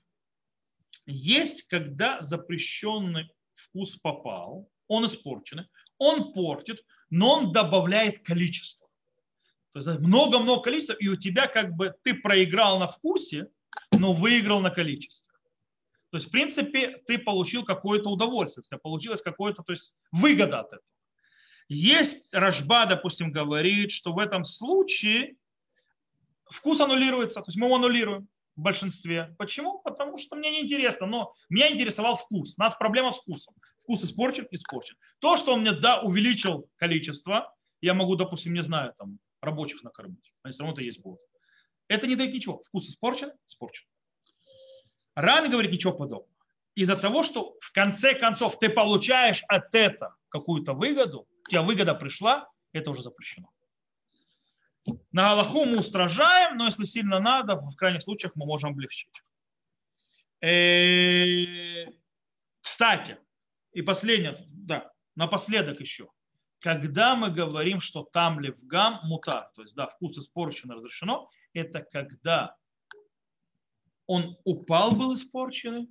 [1.05, 5.67] Есть, когда запрещенный вкус попал, он испорченный,
[5.99, 8.89] он портит, но он добавляет количество.
[9.73, 13.49] То есть много-много количества, и у тебя как бы ты проиграл на вкусе,
[13.93, 15.27] но выиграл на количестве.
[16.11, 20.61] То есть, в принципе, ты получил какое-то удовольствие, у тебя получилось какое-то, то есть выгода
[20.61, 20.83] от этого.
[21.69, 25.37] Есть Рожба, допустим, говорит, что в этом случае
[26.51, 29.35] вкус аннулируется, то есть мы его аннулируем в большинстве.
[29.37, 29.81] Почему?
[29.81, 32.55] Потому что мне не интересно, но меня интересовал вкус.
[32.57, 33.55] У нас проблема с вкусом.
[33.83, 34.97] Вкус испорчен, испорчен.
[35.19, 40.33] То, что он мне да, увеличил количество, я могу, допустим, не знаю, там, рабочих накормить.
[40.43, 41.21] Они все равно это есть будут.
[41.89, 42.63] Это не дает ничего.
[42.63, 43.87] Вкус испорчен, испорчен.
[45.15, 46.29] Ран говорит ничего подобного.
[46.75, 51.95] Из-за того, что в конце концов ты получаешь от этого какую-то выгоду, у тебя выгода
[51.95, 53.51] пришла, это уже запрещено.
[55.11, 59.23] На Аллаху мы устражаем, но если сильно надо, в крайних случаях мы можем облегчить.
[60.41, 61.87] Э,
[62.61, 63.19] кстати,
[63.73, 66.09] и последнее, да, напоследок еще.
[66.61, 72.55] Когда мы говорим, что там левгам мутар, то есть да, вкус испорчен, разрешено, это когда
[74.07, 75.89] он упал, был испорченный,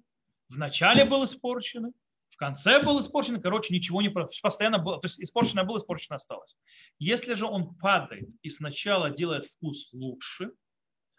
[0.48, 1.92] в начале был испорченный,
[2.30, 6.56] в конце был испорченный, короче, ничего не постоянно было, то есть испорченное было, испорченное осталось.
[7.00, 10.52] Если же он падает и сначала делает вкус лучше,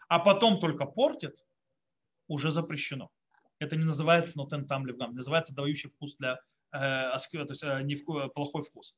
[0.07, 1.43] а потом только портит,
[2.27, 3.09] уже запрещено.
[3.59, 6.39] Это не называется нотен там левгам, называется дающий вкус для
[6.71, 8.95] э, то есть э, вку, плохой вкус.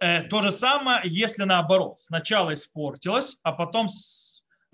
[0.00, 3.88] Э, то же самое, если наоборот, сначала испортилось, а потом,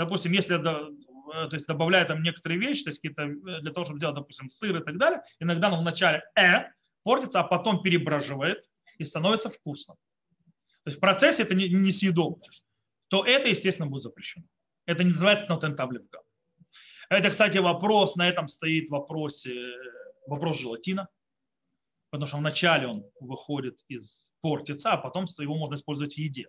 [0.01, 3.85] допустим, если э, то есть добавляют там некоторые вещи, то есть какие-то э, для того,
[3.85, 6.71] чтобы сделать, допустим, сыр и так далее, иногда оно вначале э,
[7.03, 9.97] портится, а потом перебраживает и становится вкусным.
[10.85, 12.45] То есть в процессе это не, не съедобно.
[13.09, 14.45] То это, естественно, будет запрещено.
[14.87, 16.21] Это не называется нотен таблетка.
[17.11, 19.55] Это, кстати, вопрос, на этом стоит в вопросе,
[20.27, 21.09] вопрос желатина
[22.11, 26.49] потому что вначале он выходит из портится, а потом его можно использовать в еде.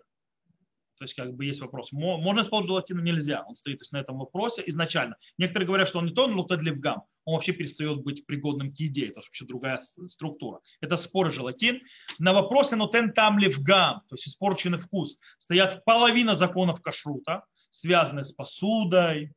[1.02, 3.42] То есть как бы есть вопрос, можно использовать желатин, нельзя.
[3.48, 5.16] Он стоит то есть, на этом вопросе изначально.
[5.36, 9.08] Некоторые говорят, что он не то лутедлевгам, он вообще перестает быть пригодным к еде.
[9.08, 10.60] Это вообще другая структура.
[10.80, 11.80] Это спор желатин.
[12.20, 18.24] На вопросе но тен там левгам, то есть испорченный вкус, стоят половина законов кашрута, связанные
[18.24, 19.32] с посудой,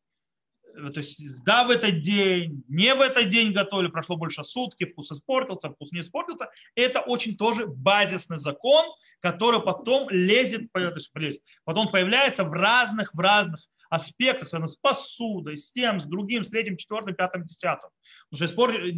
[0.75, 5.11] то есть да, в этот день, не в этот день готовили, прошло больше сутки, вкус
[5.11, 6.49] испортился, вкус не испортился.
[6.75, 8.85] Это очень тоже базисный закон,
[9.19, 14.75] который потом лезет, то есть лезет, потом появляется в разных, в разных аспектах, связанных с
[14.75, 17.89] посудой, с тем, с другим, с третьим, четвертым, пятым, десятым.
[18.29, 18.91] Потому что э,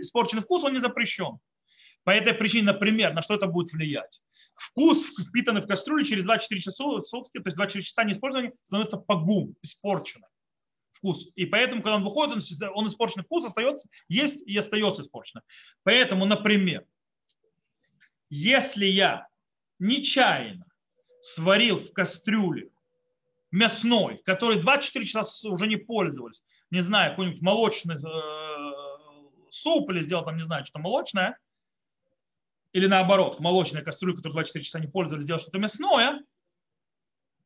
[0.00, 1.38] испорченный вкус, он не запрещен.
[2.04, 4.20] По этой причине, например, на что это будет влиять?
[4.54, 9.56] Вкус, впитанный в кастрюлю, через 24 часа, сутки, то есть 24 часа неиспользования, становится погум,
[9.62, 10.28] испорченным
[11.04, 11.28] вкус.
[11.34, 15.44] И поэтому, когда он выходит, он, он испорченный вкус остается, есть и остается испорченным.
[15.82, 16.86] Поэтому, например,
[18.30, 19.28] если я
[19.78, 20.66] нечаянно
[21.20, 22.70] сварил в кастрюле
[23.50, 30.24] мясной, который 24 часа уже не пользовались, не знаю, какой-нибудь молочный э, суп или сделал
[30.24, 31.38] там, не знаю, что-то молочное,
[32.72, 36.20] или наоборот, в молочной кастрюле, которую 24 часа не пользовались, сделал что-то мясное,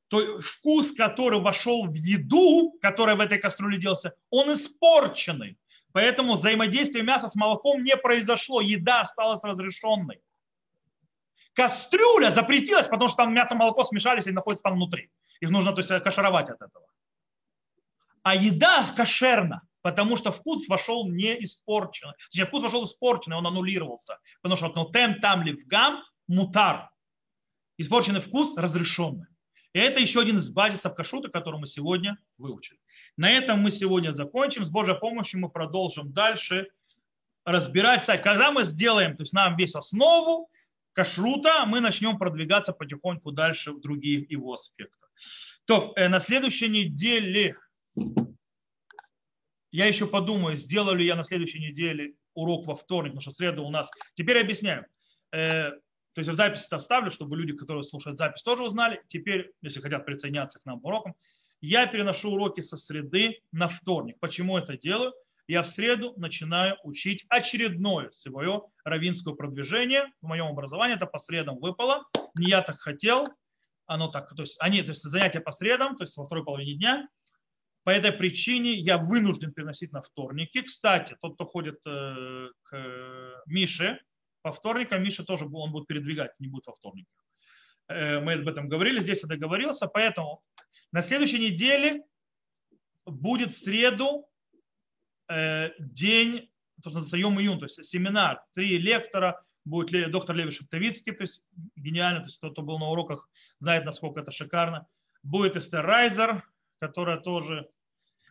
[0.09, 5.59] то вкус, который вошел в еду, которая в этой кастрюле делался, он испорченный.
[5.93, 10.21] Поэтому взаимодействие мяса с молоком не произошло, еда осталась разрешенной.
[11.55, 15.11] Кастрюля запретилась, потому что там мясо и молоко смешались и находятся там внутри.
[15.41, 16.87] Их нужно то есть, кашировать от этого.
[18.23, 22.15] А еда кошерна, потому что вкус вошел не испорченный.
[22.31, 24.19] Точнее, вкус вошел испорченный, он аннулировался.
[24.41, 26.91] Потому что ну, тен там ливгам мутар.
[27.77, 29.27] Испорченный вкус разрешенный.
[29.79, 32.81] И это еще один из базисов кашрута, который мы сегодня выучили.
[33.16, 34.64] На этом мы сегодня закончим.
[34.64, 36.68] С Божьей помощью мы продолжим дальше
[37.45, 38.22] разбирать сайт.
[38.22, 40.51] Когда мы сделаем, то есть нам весь основу
[40.95, 45.07] кашрута, мы начнем продвигаться потихоньку дальше в другие его аспекты.
[45.64, 47.55] То э, на следующей неделе
[49.70, 53.35] я еще подумаю, сделаю ли я на следующей неделе урок во вторник, потому что в
[53.35, 53.89] среду у нас...
[54.16, 54.87] Теперь объясняю.
[56.19, 59.03] Э, то есть в записи это оставлю, чтобы люди, которые слушают запись, тоже узнали.
[59.09, 61.14] Теперь, если хотят присоединяться к нам урокам,
[61.61, 64.16] я переношу уроки со среды на вторник.
[64.21, 65.12] Почему это делаю?
[65.49, 70.12] Я в среду начинаю учить очередное свое равинское продвижение.
[70.21, 72.05] В моем образовании это по средам выпало.
[72.35, 73.29] Не я так хотел.
[73.87, 76.75] Оно так, то есть они, то есть занятия по средам, то есть во второй половине
[76.75, 77.09] дня.
[77.85, 80.61] По этой причине я вынужден переносить на вторники.
[80.61, 83.99] Кстати, тот, кто ходит э, к Мише,
[84.43, 87.24] по вторникам Миша тоже он будет передвигать, не будет во вторниках.
[87.89, 90.43] Э, мы об этом говорили, здесь я договорился, поэтому
[90.93, 92.05] на следующей неделе
[93.05, 94.28] будет в среду
[95.28, 96.51] э, день,
[96.82, 101.43] то, что называется Йом то есть семинар, три лектора, будет доктор Леви Шептовицкий, то есть
[101.76, 103.28] гениально, то есть тот, кто был на уроках,
[103.59, 104.86] знает, насколько это шикарно.
[105.22, 106.43] Будет Эстер Райзер,
[106.78, 107.68] которая тоже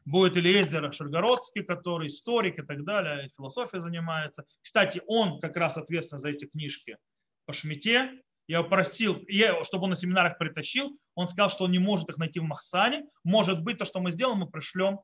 [0.07, 4.45] будет Элиезер Шаргородский, который историк и так далее, философией занимается.
[4.61, 6.97] Кстати, он как раз ответственен за эти книжки
[7.45, 8.21] по Шмите.
[8.47, 9.21] Я просил,
[9.63, 10.97] чтобы он на семинарах притащил.
[11.15, 13.05] Он сказал, что он не может их найти в Махсане.
[13.25, 15.01] Может быть, то, что мы сделаем, мы пришлем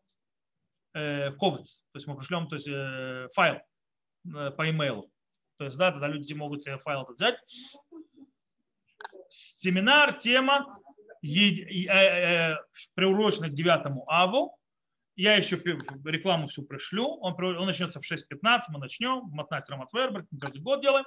[0.94, 3.60] э, ковец, то есть мы пришлем то есть, э, файл
[4.34, 5.12] э, по имейлу.
[5.58, 7.36] То есть, да, тогда люди могут себе файл этот взять.
[9.28, 10.80] Семинар, тема,
[11.22, 12.58] е, э, э,
[12.94, 14.58] приурочена к 9 аву
[15.16, 17.18] я еще рекламу всю пришлю.
[17.22, 19.22] Он, он начнется в 6.15, мы начнем.
[19.32, 21.06] Матнать Рамат Верберг, каждый год делаем.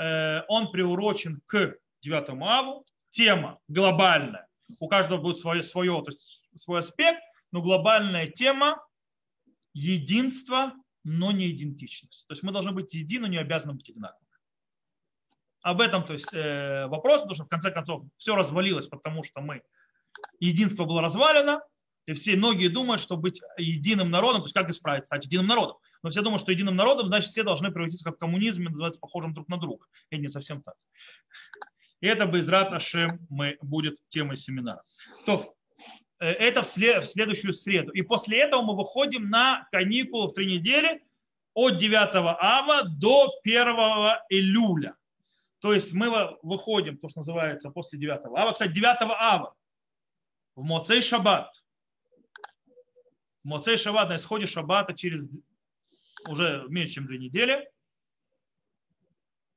[0.00, 2.86] Э, он приурочен к 9 аву.
[3.10, 4.48] Тема глобальная.
[4.80, 7.22] У каждого будет свое, свое, то есть свой аспект,
[7.52, 8.84] но глобальная тема
[9.72, 10.72] единство,
[11.04, 12.26] но не идентичность.
[12.26, 14.24] То есть мы должны быть едины, но не обязаны быть одинаковыми.
[15.62, 19.40] Об этом то есть, э, вопрос, потому что в конце концов все развалилось, потому что
[19.40, 19.62] мы
[20.40, 21.60] единство было развалено,
[22.06, 25.76] и все, многие думают, что быть единым народом, то есть как исправить, стать единым народом.
[26.02, 29.32] Но все думают, что единым народом, значит, все должны превратиться как коммунизм и называться похожим
[29.32, 29.86] друг на друга.
[30.10, 30.74] И не совсем так.
[32.00, 34.82] И это бы из Раташем мы будет темой семинара.
[35.24, 35.56] То,
[36.24, 37.92] Э, это в, след, в следующую среду.
[37.92, 41.02] И после этого мы выходим на каникулы в три недели
[41.54, 43.66] от 9 ава до 1
[44.30, 44.96] июля.
[45.60, 48.52] То есть мы выходим, то, что называется, после 9 ава.
[48.52, 49.54] Кстати, 9 ава
[50.56, 51.63] в Моцей Шаббат.
[53.44, 55.28] Моцей Шаббат на исходе Шаббата через
[56.28, 57.68] уже меньше, чем две недели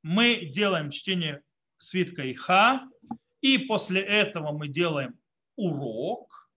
[0.08, 1.42] мы делаем чтение
[1.78, 2.88] свитка Иха,
[3.42, 5.20] и после этого мы делаем
[5.58, 6.50] урок,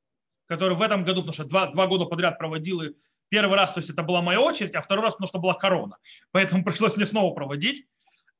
[0.46, 2.94] который в этом году, потому что два, два года подряд проводил, и
[3.28, 5.96] первый раз, то есть это была моя очередь, а второй раз, потому что была корона.
[6.30, 7.86] Поэтому пришлось мне снова проводить.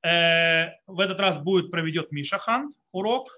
[0.03, 3.37] Э, в этот раз будет проведет Миша Хант урок.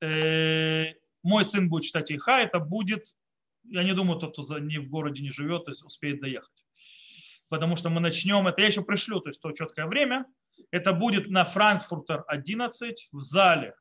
[0.00, 2.40] Э, мой сын будет читать Иха.
[2.40, 3.14] Это будет,
[3.64, 6.64] я не думаю, тот, кто не в городе не живет, успеет доехать.
[7.48, 10.26] Потому что мы начнем, это я еще пришлю, то есть то четкое время.
[10.70, 13.74] Это будет на Франкфуртер 11 в зале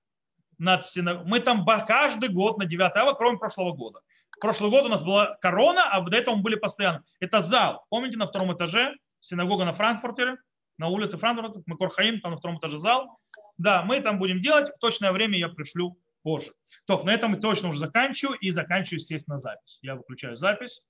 [0.57, 1.29] над синагогой.
[1.29, 4.01] Мы там каждый год на 9 ава, кроме прошлого года.
[4.39, 7.03] Прошлый год у нас была корона, а до этого мы были постоянно.
[7.19, 7.85] Это зал.
[7.89, 10.37] Помните, на втором этаже синагога на Франкфуртере,
[10.77, 13.19] на улице Франкфурта, Макор Хаим, там на втором этаже зал.
[13.57, 14.69] Да, мы там будем делать.
[14.79, 16.51] Точное время я пришлю позже.
[16.85, 19.79] То, на этом мы точно уже заканчиваю и заканчиваю, естественно, запись.
[19.81, 20.81] Я выключаю запись.